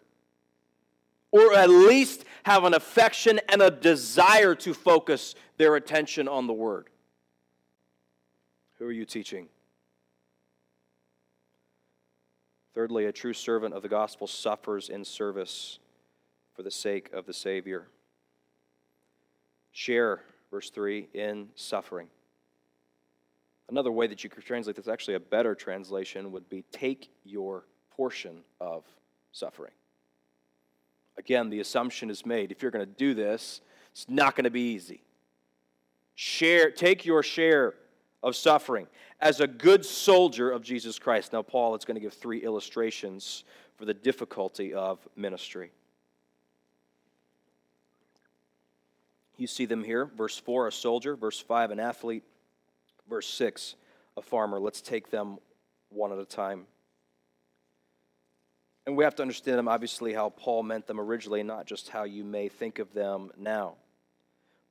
or 1.31 1.53
at 1.53 1.69
least 1.69 2.25
have 2.43 2.63
an 2.63 2.73
affection 2.73 3.39
and 3.49 3.61
a 3.61 3.71
desire 3.71 4.55
to 4.55 4.73
focus 4.73 5.35
their 5.57 5.75
attention 5.75 6.27
on 6.27 6.47
the 6.47 6.53
word. 6.53 6.89
Who 8.79 8.85
are 8.85 8.91
you 8.91 9.05
teaching? 9.05 9.47
Thirdly, 12.73 13.05
a 13.05 13.11
true 13.11 13.33
servant 13.33 13.73
of 13.73 13.81
the 13.81 13.89
gospel 13.89 14.27
suffers 14.27 14.89
in 14.89 15.03
service 15.03 15.79
for 16.55 16.63
the 16.63 16.71
sake 16.71 17.09
of 17.13 17.25
the 17.25 17.33
Savior. 17.33 17.87
Share, 19.71 20.21
verse 20.49 20.69
3, 20.69 21.09
in 21.13 21.49
suffering. 21.55 22.07
Another 23.69 23.91
way 23.91 24.07
that 24.07 24.23
you 24.23 24.29
could 24.29 24.43
translate 24.43 24.75
this, 24.75 24.87
actually 24.87 25.13
a 25.13 25.19
better 25.19 25.55
translation, 25.55 26.31
would 26.31 26.49
be 26.49 26.63
take 26.71 27.09
your 27.23 27.65
portion 27.91 28.43
of 28.59 28.83
suffering. 29.31 29.71
Again, 31.21 31.51
the 31.51 31.59
assumption 31.59 32.09
is 32.09 32.25
made 32.25 32.51
if 32.51 32.63
you're 32.63 32.71
going 32.71 32.83
to 32.83 32.91
do 32.91 33.13
this, 33.13 33.61
it's 33.91 34.09
not 34.09 34.35
going 34.35 34.45
to 34.45 34.49
be 34.49 34.73
easy. 34.73 35.03
Share, 36.15 36.71
take 36.71 37.05
your 37.05 37.21
share 37.21 37.75
of 38.23 38.35
suffering 38.35 38.87
as 39.19 39.39
a 39.39 39.45
good 39.45 39.85
soldier 39.85 40.49
of 40.49 40.63
Jesus 40.63 40.97
Christ. 40.97 41.31
Now, 41.31 41.43
Paul 41.43 41.75
is 41.75 41.85
going 41.85 41.93
to 41.93 42.01
give 42.01 42.13
three 42.13 42.39
illustrations 42.39 43.43
for 43.77 43.85
the 43.85 43.93
difficulty 43.93 44.73
of 44.73 44.97
ministry. 45.15 45.71
You 49.37 49.45
see 49.45 49.65
them 49.65 49.83
here. 49.83 50.05
Verse 50.05 50.39
4, 50.39 50.69
a 50.69 50.71
soldier. 50.71 51.15
Verse 51.15 51.39
5, 51.39 51.69
an 51.69 51.79
athlete. 51.79 52.23
Verse 53.07 53.27
6, 53.27 53.75
a 54.17 54.23
farmer. 54.23 54.59
Let's 54.59 54.81
take 54.81 55.11
them 55.11 55.37
one 55.89 56.11
at 56.11 56.17
a 56.17 56.25
time. 56.25 56.65
And 58.85 58.97
we 58.97 59.03
have 59.03 59.15
to 59.15 59.21
understand 59.21 59.57
them, 59.57 59.67
obviously, 59.67 60.13
how 60.13 60.29
Paul 60.29 60.63
meant 60.63 60.87
them 60.87 60.99
originally, 60.99 61.43
not 61.43 61.65
just 61.65 61.89
how 61.89 62.03
you 62.03 62.23
may 62.23 62.49
think 62.49 62.79
of 62.79 62.93
them 62.93 63.31
now. 63.37 63.75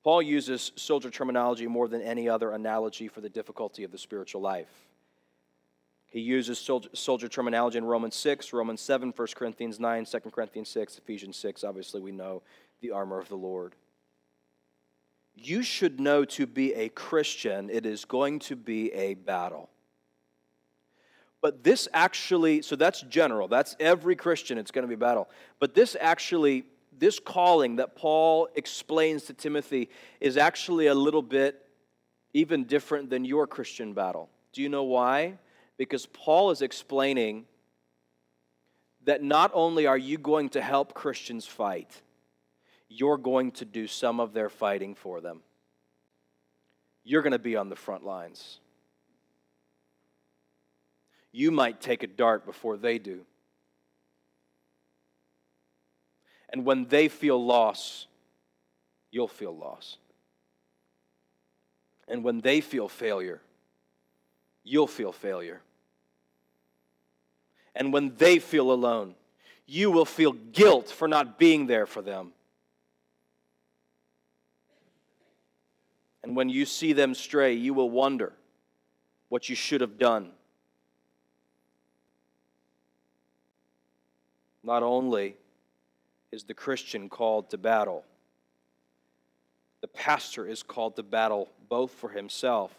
Paul 0.02 0.22
uses 0.22 0.72
soldier 0.76 1.10
terminology 1.10 1.66
more 1.66 1.86
than 1.86 2.02
any 2.02 2.28
other 2.28 2.52
analogy 2.52 3.06
for 3.06 3.20
the 3.20 3.28
difficulty 3.28 3.84
of 3.84 3.92
the 3.92 3.98
spiritual 3.98 4.40
life. 4.40 4.70
He 6.06 6.20
uses 6.20 6.58
soldier, 6.58 7.28
terminology 7.28 7.78
in 7.78 7.84
Romans 7.84 8.16
6, 8.16 8.52
Romans 8.52 8.80
7, 8.80 9.12
1 9.14 9.28
Corinthians 9.36 9.78
9, 9.78 10.04
2 10.06 10.18
Corinthians 10.32 10.68
6, 10.70 10.98
Ephesians 10.98 11.36
6. 11.36 11.62
Obviously, 11.62 12.00
we 12.00 12.10
know 12.10 12.42
the 12.80 12.90
armor 12.90 13.20
of 13.20 13.28
the 13.28 13.36
Lord. 13.36 13.76
You 15.36 15.62
should 15.62 16.00
know 16.00 16.24
to 16.24 16.46
be 16.48 16.74
a 16.74 16.88
Christian, 16.88 17.70
it 17.70 17.86
is 17.86 18.04
going 18.04 18.40
to 18.40 18.56
be 18.56 18.92
a 18.92 19.14
battle. 19.14 19.70
But 21.42 21.64
this 21.64 21.88
actually, 21.92 22.62
so 22.62 22.76
that's 22.76 23.00
general, 23.02 23.48
that's 23.48 23.74
every 23.80 24.14
Christian, 24.14 24.58
it's 24.58 24.70
going 24.70 24.82
to 24.82 24.88
be 24.88 24.94
a 24.94 24.98
battle. 24.98 25.28
But 25.58 25.74
this 25.74 25.96
actually 25.98 26.64
this 27.00 27.18
calling 27.18 27.76
that 27.76 27.96
Paul 27.96 28.48
explains 28.54 29.24
to 29.24 29.32
Timothy 29.32 29.88
is 30.20 30.36
actually 30.36 30.86
a 30.86 30.94
little 30.94 31.22
bit 31.22 31.66
even 32.34 32.64
different 32.64 33.10
than 33.10 33.24
your 33.24 33.46
Christian 33.46 33.94
battle. 33.94 34.28
Do 34.52 34.62
you 34.62 34.68
know 34.68 34.84
why? 34.84 35.38
Because 35.78 36.06
Paul 36.06 36.50
is 36.50 36.62
explaining 36.62 37.46
that 39.06 39.22
not 39.22 39.50
only 39.54 39.86
are 39.86 39.98
you 39.98 40.18
going 40.18 40.50
to 40.50 40.60
help 40.60 40.92
Christians 40.92 41.46
fight, 41.46 42.02
you're 42.88 43.16
going 43.16 43.52
to 43.52 43.64
do 43.64 43.86
some 43.86 44.20
of 44.20 44.34
their 44.34 44.50
fighting 44.50 44.94
for 44.94 45.22
them. 45.22 45.40
You're 47.02 47.22
going 47.22 47.32
to 47.32 47.38
be 47.38 47.56
on 47.56 47.70
the 47.70 47.76
front 47.76 48.04
lines. 48.04 48.60
You 51.32 51.50
might 51.50 51.80
take 51.80 52.02
a 52.02 52.06
dart 52.06 52.44
before 52.44 52.76
they 52.76 52.98
do. 52.98 53.20
And 56.52 56.64
when 56.64 56.86
they 56.86 57.08
feel 57.08 57.42
loss, 57.42 58.06
you'll 59.10 59.28
feel 59.28 59.56
loss. 59.56 59.98
And 62.08 62.24
when 62.24 62.40
they 62.40 62.60
feel 62.60 62.88
failure, 62.88 63.40
you'll 64.64 64.88
feel 64.88 65.12
failure. 65.12 65.60
And 67.74 67.92
when 67.92 68.16
they 68.16 68.40
feel 68.40 68.72
alone, 68.72 69.14
you 69.66 69.92
will 69.92 70.04
feel 70.04 70.32
guilt 70.32 70.88
for 70.88 71.06
not 71.06 71.38
being 71.38 71.66
there 71.66 71.86
for 71.86 72.02
them. 72.02 72.32
And 76.24 76.34
when 76.34 76.48
you 76.48 76.66
see 76.66 76.92
them 76.92 77.14
stray, 77.14 77.54
you 77.54 77.72
will 77.72 77.90
wonder 77.90 78.32
what 79.28 79.48
you 79.48 79.54
should 79.54 79.80
have 79.80 79.96
done. 79.98 80.32
Not 84.62 84.82
only 84.82 85.36
is 86.32 86.44
the 86.44 86.54
Christian 86.54 87.08
called 87.08 87.50
to 87.50 87.58
battle. 87.58 88.04
The 89.80 89.88
pastor 89.88 90.46
is 90.46 90.62
called 90.62 90.96
to 90.96 91.02
battle 91.02 91.50
both 91.68 91.92
for 91.92 92.10
himself 92.10 92.72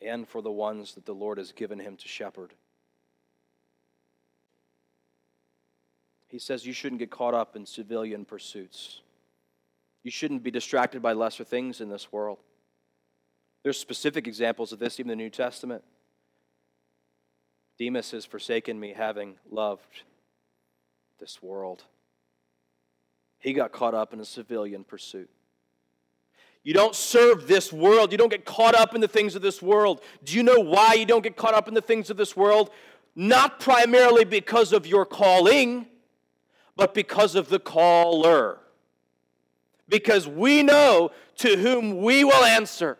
and 0.00 0.28
for 0.28 0.42
the 0.42 0.50
ones 0.50 0.94
that 0.94 1.06
the 1.06 1.14
Lord 1.14 1.38
has 1.38 1.52
given 1.52 1.78
him 1.78 1.96
to 1.96 2.08
shepherd. 2.08 2.52
He 6.28 6.38
says 6.38 6.66
you 6.66 6.74
shouldn't 6.74 6.98
get 6.98 7.10
caught 7.10 7.34
up 7.34 7.56
in 7.56 7.64
civilian 7.64 8.24
pursuits. 8.24 9.00
You 10.02 10.10
shouldn't 10.10 10.42
be 10.42 10.50
distracted 10.50 11.02
by 11.02 11.14
lesser 11.14 11.42
things 11.42 11.80
in 11.80 11.88
this 11.88 12.12
world. 12.12 12.38
There's 13.62 13.78
specific 13.78 14.26
examples 14.26 14.72
of 14.72 14.78
this 14.78 15.00
even 15.00 15.10
in 15.10 15.18
the 15.18 15.24
New 15.24 15.30
Testament. 15.30 15.82
Demas 17.78 18.10
has 18.10 18.24
forsaken 18.24 18.78
me, 18.78 18.92
having 18.92 19.36
loved 19.50 20.02
this 21.18 21.42
world. 21.42 21.84
He 23.38 23.52
got 23.52 23.72
caught 23.72 23.94
up 23.94 24.12
in 24.12 24.20
a 24.20 24.24
civilian 24.24 24.84
pursuit. 24.84 25.30
You 26.64 26.74
don't 26.74 26.94
serve 26.94 27.46
this 27.46 27.72
world. 27.72 28.12
You 28.12 28.18
don't 28.18 28.30
get 28.30 28.44
caught 28.44 28.74
up 28.74 28.94
in 28.94 29.00
the 29.00 29.08
things 29.08 29.34
of 29.34 29.42
this 29.42 29.62
world. 29.62 30.02
Do 30.24 30.36
you 30.36 30.42
know 30.42 30.60
why 30.60 30.94
you 30.94 31.06
don't 31.06 31.22
get 31.22 31.36
caught 31.36 31.54
up 31.54 31.68
in 31.68 31.74
the 31.74 31.80
things 31.80 32.10
of 32.10 32.16
this 32.16 32.36
world? 32.36 32.70
Not 33.14 33.60
primarily 33.60 34.24
because 34.24 34.72
of 34.72 34.86
your 34.86 35.06
calling, 35.06 35.86
but 36.76 36.94
because 36.94 37.34
of 37.34 37.48
the 37.48 37.58
caller. 37.58 38.58
Because 39.88 40.28
we 40.28 40.62
know 40.62 41.10
to 41.36 41.56
whom 41.56 42.02
we 42.02 42.24
will 42.24 42.44
answer 42.44 42.98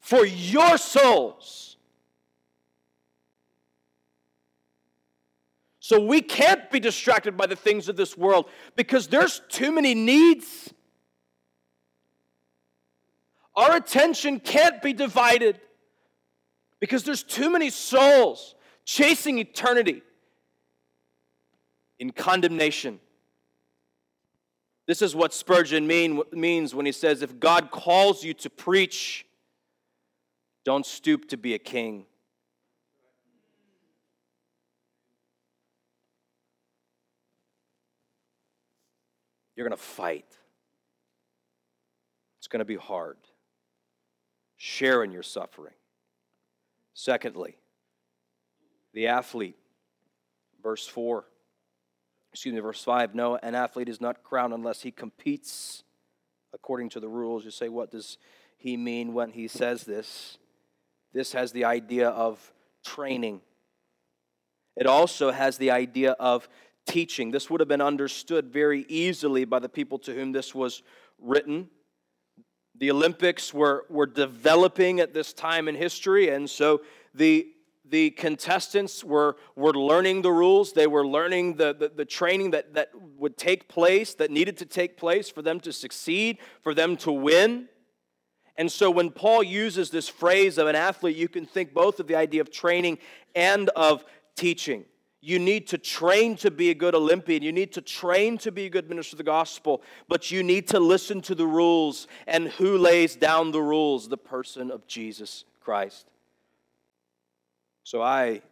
for 0.00 0.24
your 0.24 0.78
souls 0.78 1.71
So 5.92 6.00
we 6.00 6.22
can't 6.22 6.70
be 6.70 6.80
distracted 6.80 7.36
by 7.36 7.44
the 7.44 7.54
things 7.54 7.86
of 7.86 7.96
this 7.96 8.16
world 8.16 8.48
because 8.76 9.08
there's 9.08 9.42
too 9.50 9.70
many 9.70 9.94
needs. 9.94 10.72
Our 13.54 13.76
attention 13.76 14.40
can't 14.40 14.80
be 14.80 14.94
divided 14.94 15.60
because 16.80 17.04
there's 17.04 17.22
too 17.22 17.50
many 17.50 17.68
souls 17.68 18.54
chasing 18.86 19.38
eternity 19.38 20.00
in 21.98 22.10
condemnation. 22.10 22.98
This 24.86 25.02
is 25.02 25.14
what 25.14 25.34
Spurgeon 25.34 25.86
mean, 25.86 26.22
means 26.32 26.74
when 26.74 26.86
he 26.86 26.92
says, 26.92 27.20
If 27.20 27.38
God 27.38 27.70
calls 27.70 28.24
you 28.24 28.32
to 28.32 28.48
preach, 28.48 29.26
don't 30.64 30.86
stoop 30.86 31.28
to 31.28 31.36
be 31.36 31.52
a 31.52 31.58
king. 31.58 32.06
You're 39.54 39.68
going 39.68 39.76
to 39.76 39.82
fight. 39.82 40.26
It's 42.38 42.48
going 42.48 42.60
to 42.60 42.64
be 42.64 42.76
hard. 42.76 43.16
Share 44.56 45.04
in 45.04 45.12
your 45.12 45.22
suffering. 45.22 45.74
Secondly, 46.94 47.56
the 48.92 49.08
athlete, 49.08 49.56
verse 50.62 50.86
4. 50.86 51.24
excuse 52.32 52.54
me, 52.54 52.60
verse 52.60 52.82
5 52.84 53.14
no, 53.14 53.36
an 53.36 53.54
athlete 53.54 53.88
is 53.88 54.00
not 54.00 54.22
crowned 54.22 54.52
unless 54.52 54.82
he 54.82 54.90
competes 54.90 55.82
according 56.52 56.90
to 56.90 57.00
the 57.00 57.08
rules. 57.08 57.44
You 57.44 57.50
say, 57.50 57.68
what 57.68 57.90
does 57.90 58.18
he 58.56 58.76
mean 58.76 59.14
when 59.14 59.30
he 59.30 59.48
says 59.48 59.84
this? 59.84 60.38
This 61.12 61.32
has 61.32 61.52
the 61.52 61.64
idea 61.64 62.08
of 62.08 62.52
training. 62.84 63.40
It 64.76 64.86
also 64.86 65.30
has 65.30 65.58
the 65.58 65.70
idea 65.70 66.12
of 66.12 66.48
teaching. 66.86 67.30
This 67.30 67.48
would 67.48 67.60
have 67.60 67.68
been 67.68 67.80
understood 67.80 68.52
very 68.52 68.84
easily 68.88 69.44
by 69.44 69.58
the 69.58 69.68
people 69.68 69.98
to 70.00 70.14
whom 70.14 70.32
this 70.32 70.54
was 70.54 70.82
written. 71.18 71.68
The 72.78 72.90
Olympics 72.90 73.54
were, 73.54 73.84
were 73.88 74.06
developing 74.06 75.00
at 75.00 75.14
this 75.14 75.32
time 75.32 75.68
in 75.68 75.74
history, 75.74 76.30
and 76.30 76.48
so 76.48 76.80
the, 77.14 77.46
the 77.88 78.10
contestants 78.10 79.04
were, 79.04 79.36
were 79.54 79.74
learning 79.74 80.22
the 80.22 80.32
rules. 80.32 80.72
They 80.72 80.86
were 80.86 81.06
learning 81.06 81.56
the, 81.56 81.74
the, 81.74 81.92
the 81.94 82.04
training 82.04 82.52
that, 82.52 82.74
that 82.74 82.90
would 83.18 83.36
take 83.36 83.68
place, 83.68 84.14
that 84.14 84.30
needed 84.30 84.56
to 84.58 84.66
take 84.66 84.96
place 84.96 85.28
for 85.28 85.42
them 85.42 85.60
to 85.60 85.72
succeed, 85.72 86.38
for 86.62 86.74
them 86.74 86.96
to 86.98 87.12
win. 87.12 87.68
And 88.56 88.70
so 88.70 88.90
when 88.90 89.10
Paul 89.10 89.42
uses 89.42 89.90
this 89.90 90.08
phrase 90.08 90.58
of 90.58 90.66
an 90.66 90.76
athlete, 90.76 91.16
you 91.16 91.28
can 91.28 91.46
think 91.46 91.72
both 91.72 92.00
of 92.00 92.06
the 92.06 92.16
idea 92.16 92.40
of 92.40 92.50
training 92.50 92.98
and 93.34 93.68
of 93.70 94.04
teaching. 94.36 94.84
You 95.24 95.38
need 95.38 95.68
to 95.68 95.78
train 95.78 96.34
to 96.38 96.50
be 96.50 96.70
a 96.70 96.74
good 96.74 96.96
Olympian. 96.96 97.44
You 97.44 97.52
need 97.52 97.72
to 97.74 97.80
train 97.80 98.38
to 98.38 98.50
be 98.50 98.66
a 98.66 98.68
good 98.68 98.88
minister 98.88 99.14
of 99.14 99.18
the 99.18 99.24
gospel, 99.24 99.80
but 100.08 100.32
you 100.32 100.42
need 100.42 100.66
to 100.68 100.80
listen 100.80 101.22
to 101.22 101.36
the 101.36 101.46
rules. 101.46 102.08
And 102.26 102.48
who 102.48 102.76
lays 102.76 103.14
down 103.14 103.52
the 103.52 103.62
rules? 103.62 104.08
The 104.08 104.18
person 104.18 104.72
of 104.72 104.88
Jesus 104.88 105.44
Christ. 105.60 106.08
So 107.84 108.02
I 108.02 108.42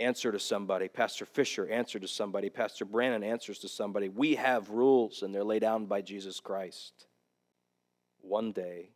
answer 0.00 0.32
to 0.32 0.40
somebody, 0.40 0.88
Pastor 0.88 1.24
Fisher 1.24 1.68
answer 1.68 2.00
to 2.00 2.08
somebody, 2.08 2.50
Pastor 2.50 2.84
Brandon 2.84 3.22
answers 3.22 3.60
to 3.60 3.68
somebody. 3.68 4.08
We 4.08 4.34
have 4.34 4.70
rules, 4.70 5.22
and 5.22 5.32
they're 5.32 5.44
laid 5.44 5.60
down 5.60 5.86
by 5.86 6.00
Jesus 6.00 6.40
Christ. 6.40 7.06
One 8.20 8.50
day, 8.50 8.90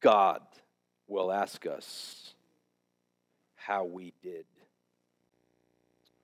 God 0.00 0.40
will 1.06 1.30
ask 1.30 1.66
us 1.66 2.32
how 3.68 3.84
we 3.84 4.14
did. 4.22 4.46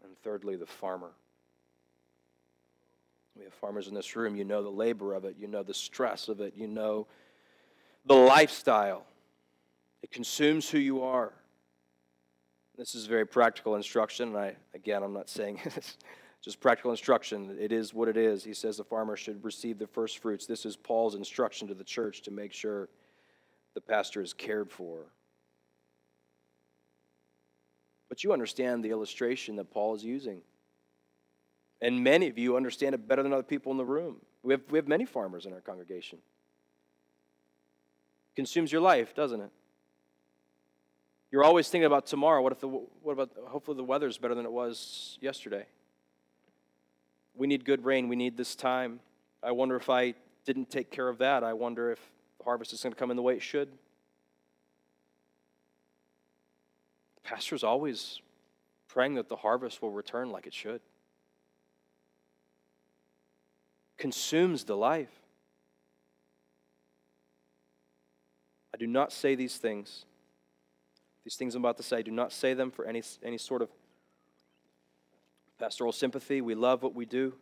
And 0.03 0.17
thirdly, 0.23 0.57
the 0.57 0.67
farmer. 0.67 1.11
We 3.37 3.45
have 3.45 3.53
farmers 3.53 3.87
in 3.87 3.95
this 3.95 4.17
room. 4.17 4.35
You 4.35 4.45
know 4.45 4.63
the 4.63 4.71
labor 4.71 5.13
of 5.13 5.27
it, 5.27 5.37
you 5.39 5.47
know 5.47 5.63
the 5.63 5.75
stress 5.75 6.29
of 6.29 6.41
it, 6.41 6.55
you 6.57 6.67
know 6.67 7.07
the 8.07 8.15
lifestyle. 8.15 9.05
It 10.03 10.11
consumes 10.11 10.71
who 10.71 10.79
you 10.79 11.03
are. 11.03 11.33
This 12.79 12.95
is 12.95 13.07
very 13.07 13.27
practical 13.27 13.77
instruction, 13.77 14.29
and 14.29 14.39
I 14.39 14.57
again 14.75 15.03
I'm 15.03 15.13
not 15.13 15.29
saying 15.29 15.61
it's 15.65 15.99
just 16.41 16.61
practical 16.61 16.93
instruction. 16.93 17.57
It 17.61 17.73
is 17.73 17.93
what 17.93 18.09
it 18.09 18.17
is. 18.17 18.43
He 18.43 18.55
says 18.55 18.79
the 18.79 18.85
farmer 18.85 19.17
should 19.17 19.45
receive 19.45 19.79
the 19.79 19.87
first 19.87 20.19
fruits. 20.19 20.47
This 20.47 20.65
is 20.65 20.77
Paul's 20.77 21.15
instruction 21.15 21.69
to 21.69 21.75
the 21.75 21.85
church 21.85 22.23
to 22.23 22.31
make 22.31 22.55
sure 22.55 22.89
the 23.75 23.81
pastor 23.83 24.23
is 24.23 24.33
cared 24.33 24.71
for. 24.71 25.07
But 28.15 28.23
you 28.23 28.33
understand 28.33 28.85
the 28.85 28.91
illustration 28.91 29.57
that 29.57 29.73
Paul 29.73 29.97
is 29.97 30.05
using. 30.05 30.43
And 31.83 32.05
many 32.05 32.29
of 32.29 32.39
you 32.39 32.57
understand 32.57 32.95
it 32.95 33.09
better 33.09 33.25
than 33.25 33.33
other 33.33 33.43
people 33.43 33.73
in 33.73 33.77
the 33.77 33.85
room. 33.85 34.19
We 34.45 34.55
have, 34.55 34.61
we 34.71 34.79
have 34.79 34.87
many 34.87 35.05
farmers 35.05 35.47
in 35.47 35.53
our 35.53 35.61
congregation. 35.61 36.21
Consumes 38.37 38.71
your 38.71 38.83
life, 38.83 39.17
doesn't 39.17 39.41
it? 39.41 39.51
You're 41.33 41.43
always 41.43 41.69
thinking 41.69 41.87
about 41.87 42.07
tomorrow. 42.07 42.41
What 42.41 42.53
if 42.53 42.61
the 42.61 42.69
what 42.69 43.15
about 43.15 43.33
hopefully 43.49 43.77
the 43.77 43.83
weather's 43.83 44.17
better 44.17 44.37
than 44.37 44.45
it 44.45 44.53
was 44.53 45.19
yesterday? 45.21 45.67
We 47.35 47.49
need 47.49 47.65
good 47.65 47.85
rain. 47.85 48.07
We 48.07 48.15
need 48.15 48.37
this 48.37 48.55
time. 48.55 49.01
I 49.43 49.51
wonder 49.51 49.75
if 49.75 49.91
I 49.91 50.15
didn't 50.47 50.71
take 50.71 50.93
care 50.93 51.09
of 51.09 51.19
that. 51.19 51.43
I 51.43 51.53
wonder 51.53 51.91
if 51.91 51.99
the 52.39 52.45
harvest 52.45 52.73
is 52.75 52.81
going 52.81 52.93
to 52.93 52.97
come 52.97 53.11
in 53.11 53.17
the 53.17 53.25
way 53.25 53.35
it 53.35 53.43
should. 53.43 53.71
Pastor's 57.25 57.65
always 57.65 58.21
praying 58.87 59.15
that 59.15 59.29
the 59.29 59.37
harvest 59.37 59.83
will 59.83 59.91
return 59.91 60.31
like 60.31 60.47
it 60.47 60.55
should. 60.55 60.81
Consumes 63.97 64.65
the 64.65 64.77
life. 64.77 65.11
I 68.73 68.77
do 68.77 68.87
not 68.87 69.13
say 69.13 69.35
these 69.35 69.57
things. 69.57 70.05
These 71.25 71.37
things 71.37 71.55
I'm 71.55 71.63
about 71.63 71.79
to 71.79 71.83
say, 71.83 71.99
I 71.99 72.03
do 72.03 72.11
not 72.11 72.33
say 72.33 72.55
them 72.55 72.71
for 72.71 72.85
any, 72.85 73.03
any 73.23 73.39
sort 73.39 73.63
of 73.63 73.71
pastoral 75.59 75.93
sympathy. 75.93 76.41
We 76.41 76.55
love 76.55 76.83
what 76.83 76.95
we 76.95 77.07
do. 77.07 77.35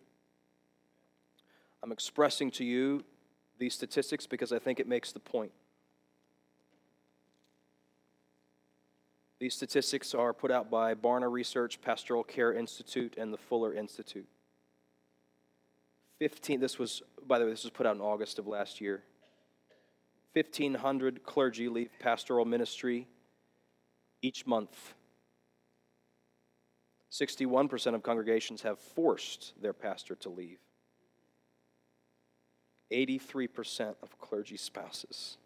I'm 1.83 1.91
expressing 1.91 2.51
to 2.53 2.65
you 2.65 3.03
these 3.59 3.75
statistics 3.75 4.27
because 4.27 4.53
I 4.53 4.59
think 4.59 4.79
it 4.79 4.87
makes 4.87 5.13
the 5.13 5.21
point. 5.21 5.53
These 9.43 9.55
statistics 9.55 10.15
are 10.15 10.33
put 10.33 10.53
out 10.53 10.71
by 10.71 10.95
Barna 10.95 11.29
Research, 11.29 11.81
Pastoral 11.83 12.23
Care 12.23 12.53
Institute, 12.53 13.15
and 13.19 13.33
the 13.33 13.37
Fuller 13.37 13.75
Institute. 13.75 14.29
15, 16.21 16.61
this 16.61 16.79
was, 16.79 17.03
by 17.27 17.41
the 17.41 17.47
way, 17.47 17.51
this 17.51 17.65
was 17.65 17.73
put 17.73 17.85
out 17.85 17.97
in 17.97 18.01
August 18.01 18.39
of 18.39 18.47
last 18.47 18.81
year. 18.81 19.03
1,500 20.35 21.25
clergy 21.25 21.69
leave 21.69 21.91
pastoral 21.99 22.45
ministry 22.45 23.09
each 24.23 24.47
month. 24.47 24.95
61% 27.11 27.97
of 27.97 28.03
congregations 28.05 28.63
have 28.63 28.79
forced 28.79 29.61
their 29.61 29.73
pastor 29.73 30.15
to 30.15 30.29
leave. 30.29 30.61
83% 32.93 33.97
of 34.05 34.17
clergy 34.21 34.57
spouses 34.57 35.37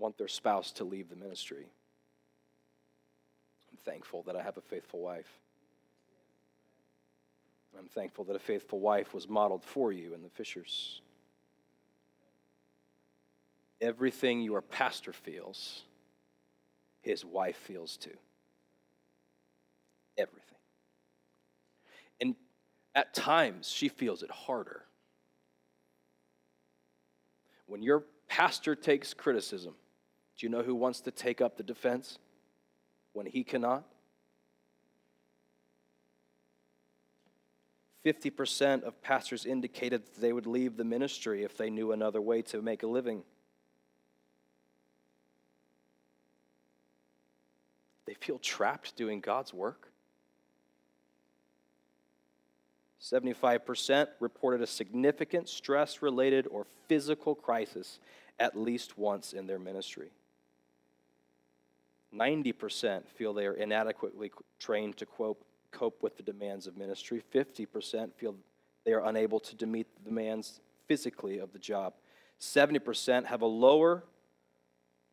want 0.00 0.18
their 0.18 0.28
spouse 0.28 0.72
to 0.72 0.84
leave 0.84 1.08
the 1.08 1.16
ministry. 1.16 1.66
I'm 3.70 3.78
thankful 3.84 4.22
that 4.24 4.34
I 4.34 4.42
have 4.42 4.56
a 4.56 4.62
faithful 4.62 5.00
wife. 5.00 5.28
I'm 7.78 7.86
thankful 7.86 8.24
that 8.24 8.36
a 8.36 8.40
faithful 8.40 8.80
wife 8.80 9.14
was 9.14 9.28
modeled 9.28 9.62
for 9.62 9.92
you 9.92 10.14
in 10.14 10.22
the 10.22 10.28
Fishers. 10.28 11.00
Everything 13.80 14.42
your 14.42 14.60
pastor 14.60 15.12
feels, 15.12 15.84
his 17.00 17.24
wife 17.24 17.56
feels 17.56 17.96
too. 17.96 18.16
Everything. 20.18 20.58
And 22.20 22.34
at 22.94 23.14
times, 23.14 23.68
she 23.68 23.88
feels 23.88 24.22
it 24.22 24.30
harder. 24.30 24.82
When 27.66 27.82
your 27.82 28.02
pastor 28.28 28.74
takes 28.74 29.14
criticism, 29.14 29.74
do 30.40 30.46
you 30.46 30.50
know 30.50 30.62
who 30.62 30.74
wants 30.74 31.02
to 31.02 31.10
take 31.10 31.42
up 31.42 31.58
the 31.58 31.62
defense 31.62 32.18
when 33.12 33.26
he 33.26 33.44
cannot? 33.44 33.84
50% 38.06 38.84
of 38.84 39.02
pastors 39.02 39.44
indicated 39.44 40.06
that 40.06 40.18
they 40.18 40.32
would 40.32 40.46
leave 40.46 40.78
the 40.78 40.84
ministry 40.84 41.44
if 41.44 41.58
they 41.58 41.68
knew 41.68 41.92
another 41.92 42.22
way 42.22 42.40
to 42.40 42.62
make 42.62 42.82
a 42.82 42.86
living. 42.86 43.22
They 48.06 48.14
feel 48.14 48.38
trapped 48.38 48.96
doing 48.96 49.20
God's 49.20 49.52
work. 49.52 49.92
75% 53.02 54.06
reported 54.20 54.62
a 54.62 54.66
significant 54.66 55.50
stress 55.50 56.00
related 56.00 56.46
or 56.46 56.66
physical 56.88 57.34
crisis 57.34 57.98
at 58.38 58.58
least 58.58 58.96
once 58.96 59.34
in 59.34 59.46
their 59.46 59.58
ministry. 59.58 60.08
90% 62.14 63.08
feel 63.08 63.32
they 63.32 63.46
are 63.46 63.54
inadequately 63.54 64.32
trained 64.58 64.96
to 64.96 65.06
cope, 65.06 65.44
cope 65.70 66.02
with 66.02 66.16
the 66.16 66.22
demands 66.22 66.66
of 66.66 66.76
ministry. 66.76 67.22
50% 67.32 68.12
feel 68.14 68.34
they 68.84 68.92
are 68.92 69.04
unable 69.04 69.40
to 69.40 69.66
meet 69.66 69.86
the 69.96 70.08
demands 70.08 70.60
physically 70.88 71.38
of 71.38 71.52
the 71.52 71.58
job. 71.58 71.94
70% 72.40 73.26
have 73.26 73.42
a 73.42 73.46
lower 73.46 74.04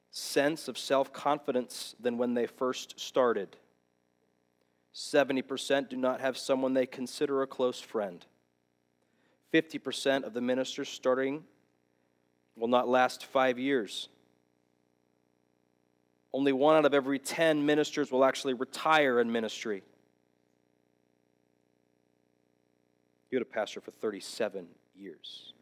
sense 0.09 0.67
of 0.67 0.77
self 0.77 1.11
confidence 1.13 1.95
than 1.99 2.17
when 2.17 2.33
they 2.33 2.47
first 2.47 2.99
started. 2.99 3.57
70% 4.95 5.89
do 5.89 5.95
not 5.95 6.21
have 6.21 6.37
someone 6.37 6.73
they 6.73 6.87
consider 6.87 7.43
a 7.43 7.47
close 7.47 7.79
friend. 7.79 8.25
50% 9.53 10.23
of 10.23 10.33
the 10.33 10.41
ministers 10.41 10.89
starting 10.89 11.43
will 12.55 12.67
not 12.67 12.87
last 12.87 13.25
five 13.25 13.59
years. 13.59 14.09
Only 16.33 16.51
one 16.53 16.75
out 16.75 16.85
of 16.85 16.93
every 16.93 17.19
10 17.19 17.65
ministers 17.65 18.11
will 18.11 18.25
actually 18.25 18.53
retire 18.53 19.19
in 19.19 19.31
ministry. 19.31 19.83
You 23.31 23.37
had 23.37 23.41
a 23.41 23.49
pastor 23.49 23.81
for 23.81 23.91
37 23.91 24.67
years. 24.95 25.53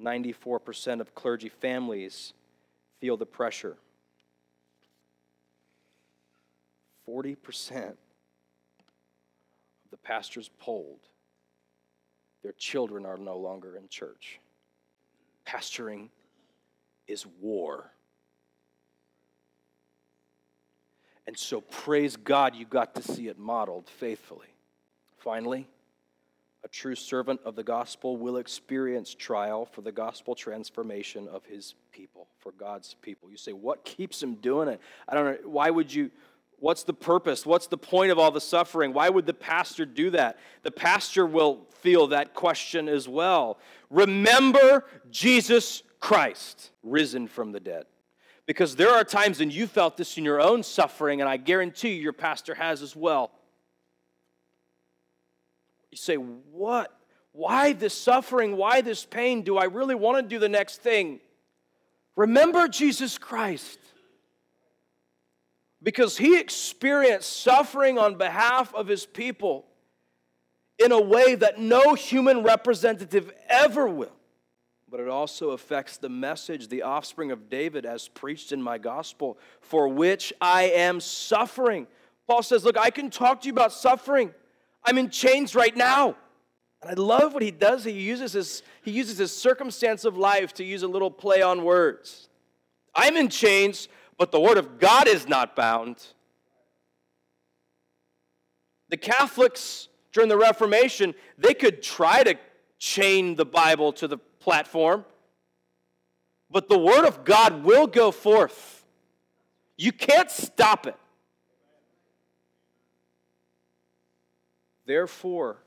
94% 0.00 1.00
of 1.00 1.14
clergy 1.14 1.48
families 1.48 2.32
feel 3.00 3.16
the 3.16 3.26
pressure. 3.26 3.76
40% 7.08 7.88
of 7.88 7.96
the 9.90 9.96
pastors 9.96 10.50
polled, 10.58 11.00
their 12.42 12.52
children 12.52 13.04
are 13.04 13.18
no 13.18 13.36
longer 13.36 13.76
in 13.76 13.88
church. 13.88 14.40
Pastoring 15.46 16.08
is 17.10 17.26
war. 17.40 17.90
And 21.26 21.36
so, 21.38 21.60
praise 21.60 22.16
God, 22.16 22.54
you 22.54 22.64
got 22.64 22.94
to 22.94 23.02
see 23.02 23.28
it 23.28 23.38
modeled 23.38 23.88
faithfully. 23.88 24.48
Finally, 25.18 25.68
a 26.64 26.68
true 26.68 26.94
servant 26.94 27.40
of 27.44 27.56
the 27.56 27.62
gospel 27.62 28.16
will 28.16 28.36
experience 28.36 29.14
trial 29.14 29.64
for 29.64 29.80
the 29.82 29.92
gospel 29.92 30.34
transformation 30.34 31.28
of 31.28 31.44
his 31.44 31.74
people, 31.92 32.26
for 32.38 32.52
God's 32.52 32.94
people. 33.02 33.30
You 33.30 33.36
say, 33.36 33.52
what 33.52 33.84
keeps 33.84 34.22
him 34.22 34.34
doing 34.36 34.68
it? 34.68 34.80
I 35.08 35.14
don't 35.14 35.24
know. 35.24 35.48
Why 35.48 35.70
would 35.70 35.92
you? 35.92 36.10
What's 36.58 36.82
the 36.82 36.92
purpose? 36.92 37.46
What's 37.46 37.68
the 37.68 37.78
point 37.78 38.12
of 38.12 38.18
all 38.18 38.30
the 38.30 38.40
suffering? 38.40 38.92
Why 38.92 39.08
would 39.08 39.24
the 39.24 39.32
pastor 39.32 39.86
do 39.86 40.10
that? 40.10 40.38
The 40.62 40.70
pastor 40.70 41.24
will 41.24 41.66
feel 41.80 42.08
that 42.08 42.34
question 42.34 42.88
as 42.88 43.08
well. 43.08 43.58
Remember 43.88 44.84
Jesus 45.10 45.82
Christ, 46.00 46.70
risen 46.82 47.28
from 47.28 47.52
the 47.52 47.60
dead. 47.60 47.84
Because 48.46 48.74
there 48.74 48.90
are 48.90 49.04
times 49.04 49.38
when 49.38 49.50
you 49.50 49.66
felt 49.66 49.96
this 49.96 50.18
in 50.18 50.24
your 50.24 50.40
own 50.40 50.62
suffering, 50.62 51.20
and 51.20 51.30
I 51.30 51.36
guarantee 51.36 51.90
you 51.90 52.02
your 52.02 52.12
pastor 52.12 52.54
has 52.54 52.82
as 52.82 52.96
well. 52.96 53.30
You 55.90 55.98
say, 55.98 56.16
What? 56.16 56.96
Why 57.32 57.74
this 57.74 57.94
suffering? 57.94 58.56
Why 58.56 58.80
this 58.80 59.04
pain? 59.04 59.42
Do 59.42 59.56
I 59.56 59.64
really 59.64 59.94
want 59.94 60.16
to 60.18 60.22
do 60.22 60.40
the 60.40 60.48
next 60.48 60.82
thing? 60.82 61.20
Remember 62.16 62.66
Jesus 62.66 63.18
Christ. 63.18 63.78
Because 65.82 66.18
he 66.18 66.38
experienced 66.38 67.42
suffering 67.42 67.98
on 67.98 68.16
behalf 68.16 68.74
of 68.74 68.86
his 68.86 69.06
people 69.06 69.64
in 70.78 70.92
a 70.92 71.00
way 71.00 71.34
that 71.34 71.58
no 71.58 71.94
human 71.94 72.42
representative 72.42 73.32
ever 73.48 73.86
will. 73.86 74.19
But 74.90 75.00
it 75.00 75.08
also 75.08 75.50
affects 75.50 75.98
the 75.98 76.08
message, 76.08 76.68
the 76.68 76.82
offspring 76.82 77.30
of 77.30 77.48
David, 77.48 77.86
as 77.86 78.08
preached 78.08 78.50
in 78.50 78.60
my 78.60 78.76
gospel, 78.76 79.38
for 79.60 79.86
which 79.88 80.32
I 80.40 80.64
am 80.64 81.00
suffering. 81.00 81.86
Paul 82.26 82.42
says, 82.42 82.64
Look, 82.64 82.76
I 82.76 82.90
can 82.90 83.08
talk 83.08 83.40
to 83.42 83.46
you 83.46 83.52
about 83.52 83.72
suffering. 83.72 84.34
I'm 84.84 84.98
in 84.98 85.10
chains 85.10 85.54
right 85.54 85.76
now. 85.76 86.16
And 86.82 86.90
I 86.90 86.94
love 86.94 87.34
what 87.34 87.42
he 87.42 87.50
does. 87.50 87.84
He 87.84 87.92
uses 87.92 88.32
his, 88.32 88.62
he 88.82 88.90
uses 88.90 89.18
his 89.18 89.36
circumstance 89.36 90.04
of 90.04 90.16
life 90.16 90.54
to 90.54 90.64
use 90.64 90.82
a 90.82 90.88
little 90.88 91.10
play 91.10 91.40
on 91.40 91.62
words. 91.62 92.28
I'm 92.94 93.16
in 93.16 93.28
chains, 93.28 93.88
but 94.18 94.32
the 94.32 94.40
word 94.40 94.58
of 94.58 94.80
God 94.80 95.06
is 95.06 95.28
not 95.28 95.54
bound. 95.54 96.04
The 98.88 98.96
Catholics 98.96 99.88
during 100.12 100.28
the 100.28 100.36
Reformation, 100.36 101.14
they 101.38 101.54
could 101.54 101.82
try 101.82 102.24
to 102.24 102.34
chain 102.78 103.36
the 103.36 103.44
Bible 103.44 103.92
to 103.92 104.08
the 104.08 104.18
platform, 104.40 105.04
but 106.50 106.68
the 106.68 106.78
word 106.78 107.06
of 107.06 107.24
God 107.24 107.62
will 107.62 107.86
go 107.86 108.10
forth. 108.10 108.84
You 109.76 109.92
can't 109.92 110.30
stop 110.30 110.86
it. 110.86 110.96
Therefore, 114.86 115.58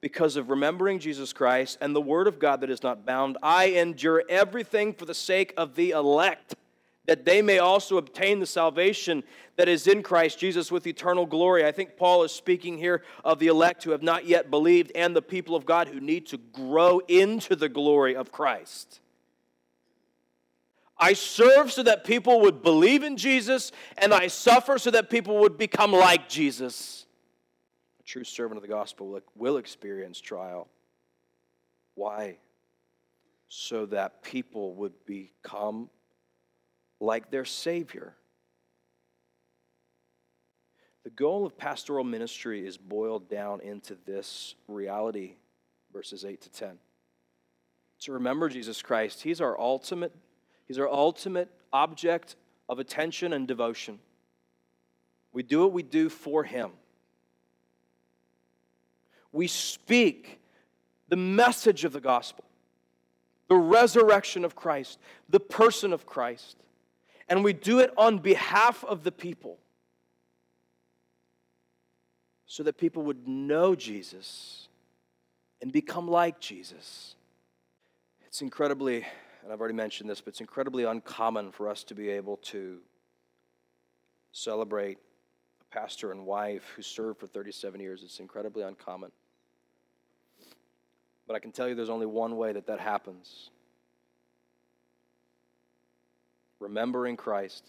because 0.00 0.36
of 0.36 0.50
remembering 0.50 0.98
Jesus 0.98 1.32
Christ 1.32 1.78
and 1.80 1.94
the 1.94 2.00
Word 2.00 2.26
of 2.26 2.38
God 2.38 2.62
that 2.62 2.70
is 2.70 2.82
not 2.82 3.06
bound, 3.06 3.38
I 3.42 3.66
endure 3.66 4.24
everything 4.28 4.94
for 4.94 5.04
the 5.04 5.14
sake 5.14 5.52
of 5.56 5.74
the 5.74 5.90
elect, 5.90 6.54
that 7.06 7.24
they 7.24 7.42
may 7.42 7.58
also 7.58 7.96
obtain 7.96 8.40
the 8.40 8.46
salvation 8.46 9.24
that 9.56 9.68
is 9.68 9.86
in 9.86 10.02
Christ 10.02 10.38
Jesus 10.38 10.70
with 10.70 10.86
eternal 10.86 11.26
glory. 11.26 11.66
I 11.66 11.72
think 11.72 11.96
Paul 11.96 12.22
is 12.22 12.32
speaking 12.32 12.78
here 12.78 13.02
of 13.24 13.38
the 13.38 13.48
elect 13.48 13.84
who 13.84 13.90
have 13.90 14.02
not 14.02 14.26
yet 14.26 14.50
believed 14.50 14.92
and 14.94 15.16
the 15.16 15.22
people 15.22 15.56
of 15.56 15.66
God 15.66 15.88
who 15.88 16.00
need 16.00 16.26
to 16.28 16.36
grow 16.36 17.00
into 17.08 17.56
the 17.56 17.68
glory 17.68 18.14
of 18.14 18.30
Christ. 18.30 19.00
I 21.02 21.14
serve 21.14 21.72
so 21.72 21.82
that 21.82 22.04
people 22.04 22.42
would 22.42 22.62
believe 22.62 23.02
in 23.02 23.16
Jesus, 23.16 23.72
and 23.96 24.12
I 24.12 24.26
suffer 24.26 24.78
so 24.78 24.90
that 24.90 25.08
people 25.08 25.38
would 25.38 25.56
become 25.56 25.92
like 25.92 26.28
Jesus 26.28 27.06
A 27.98 28.02
true 28.02 28.24
servant 28.24 28.58
of 28.58 28.62
the 28.62 28.68
gospel 28.68 29.20
will 29.34 29.56
experience 29.56 30.20
trial. 30.20 30.68
Why? 31.94 32.36
So 33.48 33.86
that 33.86 34.22
people 34.22 34.74
would 34.74 34.92
become 35.06 35.88
like 37.00 37.30
their 37.30 37.44
Savior. 37.44 38.14
The 41.02 41.10
goal 41.10 41.46
of 41.46 41.56
pastoral 41.56 42.04
ministry 42.04 42.66
is 42.66 42.76
boiled 42.76 43.28
down 43.28 43.62
into 43.62 43.96
this 44.06 44.54
reality, 44.68 45.34
verses 45.92 46.24
8 46.24 46.40
to 46.42 46.50
10. 46.50 46.78
To 48.00 48.12
remember 48.12 48.48
Jesus 48.48 48.82
Christ, 48.82 49.22
He's 49.22 49.40
our 49.40 49.58
ultimate, 49.58 50.14
He's 50.68 50.78
our 50.78 50.88
ultimate 50.88 51.50
object 51.72 52.36
of 52.68 52.78
attention 52.78 53.32
and 53.32 53.48
devotion. 53.48 53.98
We 55.32 55.42
do 55.42 55.60
what 55.60 55.72
we 55.72 55.82
do 55.82 56.08
for 56.08 56.44
Him 56.44 56.72
we 59.32 59.46
speak 59.46 60.40
the 61.08 61.16
message 61.16 61.84
of 61.84 61.92
the 61.92 62.00
gospel, 62.00 62.44
the 63.48 63.56
resurrection 63.56 64.44
of 64.44 64.54
Christ, 64.54 64.98
the 65.28 65.40
person 65.40 65.92
of 65.92 66.06
Christ, 66.06 66.56
and 67.30 67.44
we 67.44 67.52
do 67.52 67.78
it 67.78 67.92
on 67.96 68.18
behalf 68.18 68.84
of 68.84 69.04
the 69.04 69.12
people 69.12 69.56
so 72.44 72.64
that 72.64 72.76
people 72.76 73.04
would 73.04 73.28
know 73.28 73.76
Jesus 73.76 74.68
and 75.62 75.72
become 75.72 76.08
like 76.08 76.40
Jesus. 76.40 77.14
It's 78.26 78.42
incredibly, 78.42 79.06
and 79.44 79.52
I've 79.52 79.60
already 79.60 79.74
mentioned 79.74 80.10
this, 80.10 80.20
but 80.20 80.30
it's 80.30 80.40
incredibly 80.40 80.82
uncommon 80.82 81.52
for 81.52 81.68
us 81.68 81.84
to 81.84 81.94
be 81.94 82.10
able 82.10 82.38
to 82.38 82.78
celebrate 84.32 84.98
a 85.60 85.74
pastor 85.74 86.10
and 86.10 86.26
wife 86.26 86.72
who 86.74 86.82
served 86.82 87.20
for 87.20 87.28
37 87.28 87.80
years. 87.80 88.02
It's 88.02 88.18
incredibly 88.18 88.64
uncommon. 88.64 89.12
But 91.28 91.36
I 91.36 91.38
can 91.38 91.52
tell 91.52 91.68
you 91.68 91.76
there's 91.76 91.90
only 91.90 92.06
one 92.06 92.36
way 92.36 92.52
that 92.52 92.66
that 92.66 92.80
happens 92.80 93.50
remembering 96.60 97.16
Christ. 97.16 97.64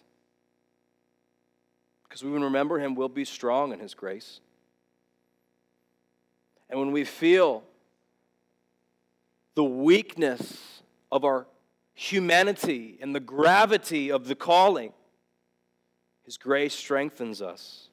Because 2.03 2.23
when 2.23 2.33
we 2.33 2.43
remember 2.43 2.77
Him, 2.77 2.93
we'll 2.93 3.09
be 3.09 3.25
strong 3.25 3.71
in 3.71 3.79
His 3.79 3.93
grace. 3.93 4.41
And 6.69 6.79
when 6.79 6.91
we 6.91 7.03
feel 7.03 7.63
the 9.55 9.63
weakness 9.63 10.81
of 11.11 11.25
our 11.25 11.47
humanity 11.93 12.97
and 13.01 13.15
the 13.15 13.19
gravity 13.19 14.11
of 14.11 14.27
the 14.27 14.35
calling, 14.35 14.93
His 16.23 16.37
grace 16.37 16.73
strengthens 16.73 17.41
us. 17.41 17.89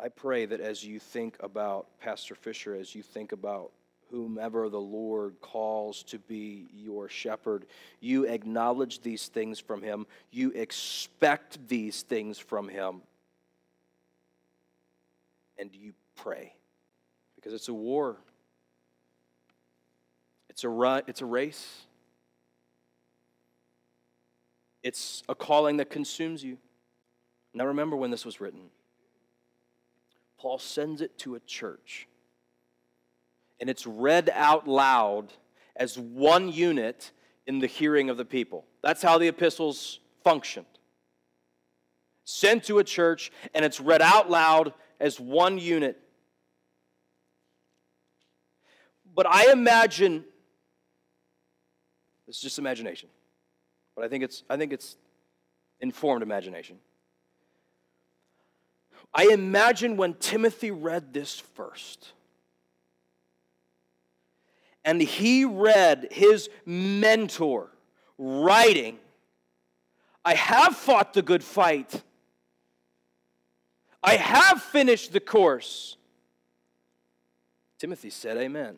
I 0.00 0.08
pray 0.08 0.46
that 0.46 0.60
as 0.60 0.84
you 0.84 1.00
think 1.00 1.36
about 1.40 1.86
Pastor 2.00 2.34
Fisher, 2.34 2.74
as 2.74 2.94
you 2.94 3.02
think 3.02 3.32
about 3.32 3.72
whomever 4.10 4.68
the 4.68 4.80
Lord 4.80 5.40
calls 5.40 6.02
to 6.04 6.18
be 6.18 6.68
your 6.72 7.08
shepherd. 7.08 7.66
You 8.00 8.24
acknowledge 8.24 9.00
these 9.00 9.28
things 9.28 9.58
from 9.58 9.82
him, 9.82 10.06
you 10.30 10.50
expect 10.52 11.68
these 11.68 12.02
things 12.02 12.38
from 12.38 12.68
him, 12.68 13.02
and 15.58 15.74
you 15.74 15.92
pray. 16.16 16.54
Because 17.36 17.52
it's 17.52 17.68
a 17.68 17.74
war, 17.74 18.16
it's 20.50 20.64
a, 20.64 20.68
run, 20.68 21.02
it's 21.06 21.20
a 21.20 21.26
race, 21.26 21.82
it's 24.82 25.22
a 25.28 25.34
calling 25.34 25.76
that 25.76 25.90
consumes 25.90 26.42
you. 26.42 26.58
Now, 27.54 27.66
remember 27.66 27.96
when 27.96 28.10
this 28.10 28.24
was 28.24 28.40
written. 28.40 28.70
Paul 30.38 30.58
sends 30.58 31.00
it 31.00 31.18
to 31.18 31.34
a 31.34 31.40
church 31.40 32.07
and 33.60 33.68
it's 33.68 33.86
read 33.86 34.30
out 34.32 34.68
loud 34.68 35.32
as 35.76 35.98
one 35.98 36.52
unit 36.52 37.10
in 37.46 37.58
the 37.58 37.66
hearing 37.66 38.10
of 38.10 38.16
the 38.16 38.24
people. 38.24 38.66
That's 38.82 39.02
how 39.02 39.18
the 39.18 39.28
epistles 39.28 40.00
functioned. 40.22 40.66
Sent 42.24 42.64
to 42.64 42.78
a 42.78 42.84
church, 42.84 43.32
and 43.54 43.64
it's 43.64 43.80
read 43.80 44.02
out 44.02 44.30
loud 44.30 44.74
as 45.00 45.18
one 45.18 45.58
unit. 45.58 45.98
But 49.14 49.26
I 49.26 49.50
imagine, 49.50 50.24
this 52.26 52.36
is 52.36 52.42
just 52.42 52.58
imagination, 52.58 53.08
but 53.96 54.04
I 54.04 54.08
think 54.08 54.22
it's, 54.22 54.44
I 54.50 54.56
think 54.56 54.72
it's 54.72 54.96
informed 55.80 56.22
imagination. 56.22 56.78
I 59.14 59.28
imagine 59.32 59.96
when 59.96 60.14
Timothy 60.14 60.70
read 60.70 61.14
this 61.14 61.40
first 61.40 62.12
and 64.88 65.02
he 65.02 65.44
read 65.44 66.08
his 66.10 66.48
mentor 66.64 67.68
writing, 68.16 68.98
I 70.24 70.32
have 70.32 70.78
fought 70.78 71.12
the 71.12 71.20
good 71.20 71.44
fight. 71.44 72.02
I 74.02 74.16
have 74.16 74.62
finished 74.62 75.12
the 75.12 75.20
course. 75.20 75.98
Timothy 77.76 78.08
said, 78.08 78.38
Amen. 78.38 78.76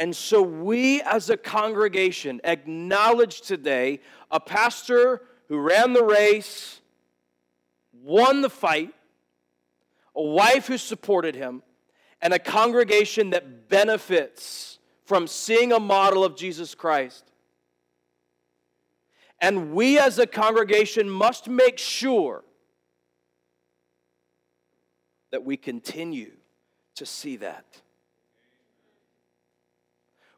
And 0.00 0.16
so 0.16 0.42
we 0.42 1.00
as 1.02 1.30
a 1.30 1.36
congregation 1.36 2.40
acknowledge 2.42 3.40
today 3.40 4.00
a 4.32 4.40
pastor 4.40 5.22
who 5.46 5.60
ran 5.60 5.92
the 5.92 6.02
race, 6.02 6.80
won 7.92 8.40
the 8.40 8.50
fight, 8.50 8.92
a 10.14 10.22
wife 10.22 10.66
who 10.66 10.78
supported 10.78 11.34
him, 11.34 11.62
and 12.20 12.32
a 12.32 12.38
congregation 12.38 13.30
that 13.30 13.68
benefits 13.68 14.78
from 15.04 15.26
seeing 15.26 15.72
a 15.72 15.80
model 15.80 16.24
of 16.24 16.36
Jesus 16.36 16.74
Christ. 16.74 17.24
And 19.40 19.72
we 19.72 19.98
as 19.98 20.18
a 20.20 20.26
congregation 20.26 21.10
must 21.10 21.48
make 21.48 21.78
sure 21.78 22.44
that 25.32 25.44
we 25.44 25.56
continue 25.56 26.30
to 26.94 27.04
see 27.04 27.36
that. 27.38 27.64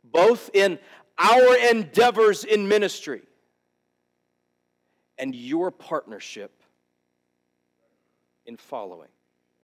Both 0.03 0.51
in 0.55 0.79
our 1.19 1.57
endeavors 1.71 2.45
in 2.45 2.67
ministry 2.67 3.23
and 5.19 5.35
your 5.35 5.71
partnership 5.71 6.63
in 8.47 8.57
following. 8.57 9.09